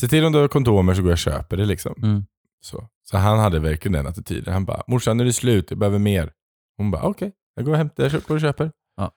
Se 0.00 0.08
till 0.08 0.24
om 0.24 0.32
du 0.32 0.38
har 0.38 0.48
kondomer 0.48 0.94
så 0.94 1.02
går 1.02 1.10
jag 1.10 1.14
och 1.14 1.18
köper 1.18 1.56
det 1.56 1.64
liksom. 1.64 1.94
Mm. 2.02 2.24
Så. 2.60 2.88
så 3.02 3.16
han 3.16 3.38
hade 3.38 3.58
verkligen 3.58 3.92
den 3.92 4.06
attityden. 4.06 4.52
Han 4.52 4.64
bara, 4.64 4.82
morsan 4.86 5.16
nu 5.16 5.22
är 5.22 5.26
det 5.26 5.32
slut, 5.32 5.70
jag 5.70 5.78
behöver 5.78 5.98
mer. 5.98 6.32
Hon 6.76 6.90
bara, 6.90 7.02
okej, 7.02 7.32
jag 7.54 7.64
går 7.64 7.72
och 7.72 7.78
hämtar, 7.78 8.04
jag 8.12 8.22
går 8.22 8.34
och 8.34 8.40
köper. 8.40 8.72
Ja. 8.96 9.12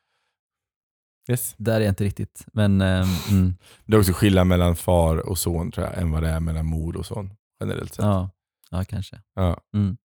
Yes. 1.29 1.55
Där 1.57 1.75
är 1.75 1.79
jag 1.79 1.91
inte 1.91 2.03
riktigt, 2.03 2.45
men 2.53 2.81
ehm, 2.81 3.07
mm, 3.31 3.55
Det 3.85 3.95
är 3.95 3.99
också 3.99 4.13
skillnad 4.13 4.47
mellan 4.47 4.75
far 4.75 5.17
och 5.29 5.37
son 5.37 5.71
tror 5.71 5.87
jag, 5.87 5.97
än 5.97 6.11
vad 6.11 6.23
det 6.23 6.29
är 6.29 6.39
mellan 6.39 6.65
mor 6.65 6.97
och 6.97 7.05
son. 7.05 7.33
Generellt 7.59 7.93
sett. 7.93 8.05
ja, 8.05 8.29
ja 8.71 8.83
kanske. 8.83 9.21
Ja. 9.35 9.57
Mm. 9.75 9.97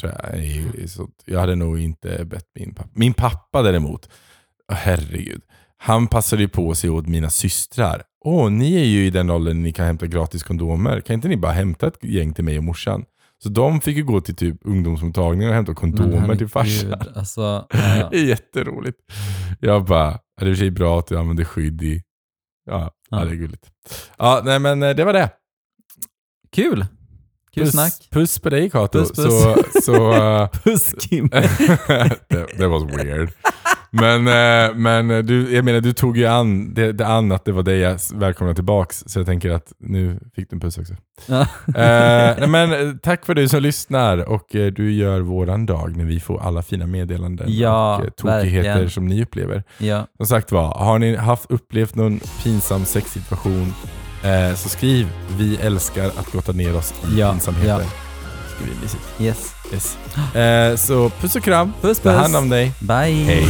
Tror 0.00 0.12
jag, 0.12 0.34
är 0.34 0.42
ju- 0.42 0.82
är 0.82 0.86
så, 0.86 1.08
jag 1.24 1.40
hade 1.40 1.54
nog 1.54 1.80
inte 1.80 2.24
bett 2.24 2.46
min 2.54 2.74
pappa. 2.74 2.88
Min 2.92 3.14
pappa 3.14 3.62
däremot, 3.62 4.08
herregud. 4.72 5.42
Han 5.76 6.06
passade 6.06 6.42
ju 6.42 6.48
på 6.48 6.74
sig 6.74 6.90
åt 6.90 7.06
mina 7.06 7.30
systrar. 7.30 8.02
Åh, 8.24 8.50
ni 8.50 8.74
är 8.76 8.84
ju 8.84 9.06
i 9.06 9.10
den 9.10 9.30
åldern 9.30 9.62
ni 9.62 9.72
kan 9.72 9.86
hämta 9.86 10.06
gratis 10.06 10.42
kondomer. 10.42 11.00
Kan 11.00 11.14
inte 11.14 11.28
ni 11.28 11.36
bara 11.36 11.52
hämta 11.52 11.86
ett 11.86 12.04
gäng 12.04 12.34
till 12.34 12.44
mig 12.44 12.58
och 12.58 12.64
morsan? 12.64 13.04
Så 13.42 13.48
de 13.48 13.80
fick 13.80 13.96
ju 13.96 14.04
gå 14.04 14.20
till 14.20 14.36
typ 14.36 14.56
ungdomsmottagningen 14.64 15.48
och 15.48 15.54
hämta 15.54 15.72
Men 15.72 15.76
kondomer 15.76 16.36
till 16.36 16.48
farsan. 16.48 16.94
Alltså, 17.14 17.66
ja. 17.70 18.08
Det 18.10 18.16
är 18.18 18.24
jätteroligt. 18.24 18.98
Jag 19.60 19.84
bara, 19.84 20.18
är 20.40 20.44
det 20.44 20.50
i 20.50 20.52
och 20.52 20.56
för 20.56 20.62
sig 20.62 20.70
bra 20.70 20.98
att 20.98 21.06
du 21.06 21.18
använder 21.18 21.44
skydd 21.44 21.82
i... 21.82 22.02
Ja, 22.66 22.90
ja. 23.10 23.18
Ja. 23.18 23.24
det 23.24 23.30
är 23.30 23.34
gulligt. 23.34 23.66
Ja, 24.18 24.42
nej 24.44 24.58
men 24.58 24.82
eh, 24.82 24.90
det 24.96 25.04
var 25.04 25.12
det. 25.12 25.30
Kul! 26.52 26.86
Kul 27.54 27.64
puss, 27.64 27.72
snack. 27.72 28.08
Puss 28.10 28.38
på 28.38 28.50
dig 28.50 28.70
Kato. 28.70 28.98
Puss, 28.98 29.12
puss. 29.12 29.24
Så, 29.24 29.56
så, 29.82 30.12
eh, 30.42 30.48
Puss 30.48 30.94
Kim. 30.98 31.28
that, 31.28 32.28
that 32.28 32.70
was 32.70 32.82
weird. 32.82 33.32
Men, 33.92 34.26
eh, 34.28 34.74
men 34.76 35.26
du, 35.26 35.54
jag 35.54 35.64
menar, 35.64 35.80
du 35.80 35.92
tog 35.92 36.16
ju 36.18 36.26
an 36.26 36.74
det, 36.74 36.92
det 36.92 37.06
an 37.06 37.32
att 37.32 37.44
det 37.44 37.52
var 37.52 37.62
dig 37.62 37.78
jag 37.78 37.98
välkomnade 38.14 38.54
tillbaks, 38.54 39.04
så 39.06 39.18
jag 39.18 39.26
tänker 39.26 39.50
att 39.50 39.72
nu 39.78 40.20
fick 40.34 40.50
du 40.50 40.54
en 40.56 40.60
puss 40.60 40.78
också. 40.78 40.94
Ja. 41.26 41.40
Eh, 41.66 42.48
men, 42.48 42.72
eh, 42.72 42.94
tack 43.02 43.26
för 43.26 43.34
dig 43.34 43.48
som 43.48 43.62
lyssnar 43.62 44.18
och 44.28 44.56
eh, 44.56 44.72
du 44.72 44.92
gör 44.92 45.20
våran 45.20 45.66
dag 45.66 45.96
när 45.96 46.04
vi 46.04 46.20
får 46.20 46.40
alla 46.42 46.62
fina 46.62 46.86
meddelanden 46.86 47.46
Ja, 47.50 47.96
och 47.98 48.16
tokigheter 48.16 48.68
verkligen. 48.68 48.90
som 48.90 49.06
ni 49.06 49.22
upplever. 49.22 49.62
Ja. 49.78 50.06
Som 50.16 50.26
sagt 50.26 50.52
var, 50.52 50.74
har 50.74 50.98
ni 50.98 51.16
haft 51.16 51.50
upplevt 51.50 51.94
någon 51.94 52.20
pinsam 52.42 52.84
sexsituation 52.84 53.74
eh, 54.24 54.54
så 54.56 54.68
skriv 54.68 55.06
vi 55.38 55.56
älskar 55.56 56.06
att 56.06 56.32
grotta 56.32 56.52
ner 56.52 56.76
oss 56.76 56.94
i 57.14 57.18
Ja, 57.20 57.32
pinsamheter. 57.32 57.68
ja. 57.68 58.64
Bli 58.64 58.72
mysigt. 58.82 59.02
Yes. 59.20 59.54
Yes. 59.72 59.96
Eh, 60.34 60.76
så 60.76 61.10
puss 61.20 61.36
och 61.36 61.42
kram, 61.42 61.72
Puss 61.82 61.98
ta 61.98 62.10
puss. 62.10 62.20
hand 62.22 62.36
om 62.36 62.48
dig. 62.48 62.72
Bye. 62.78 63.24
Hej. 63.24 63.46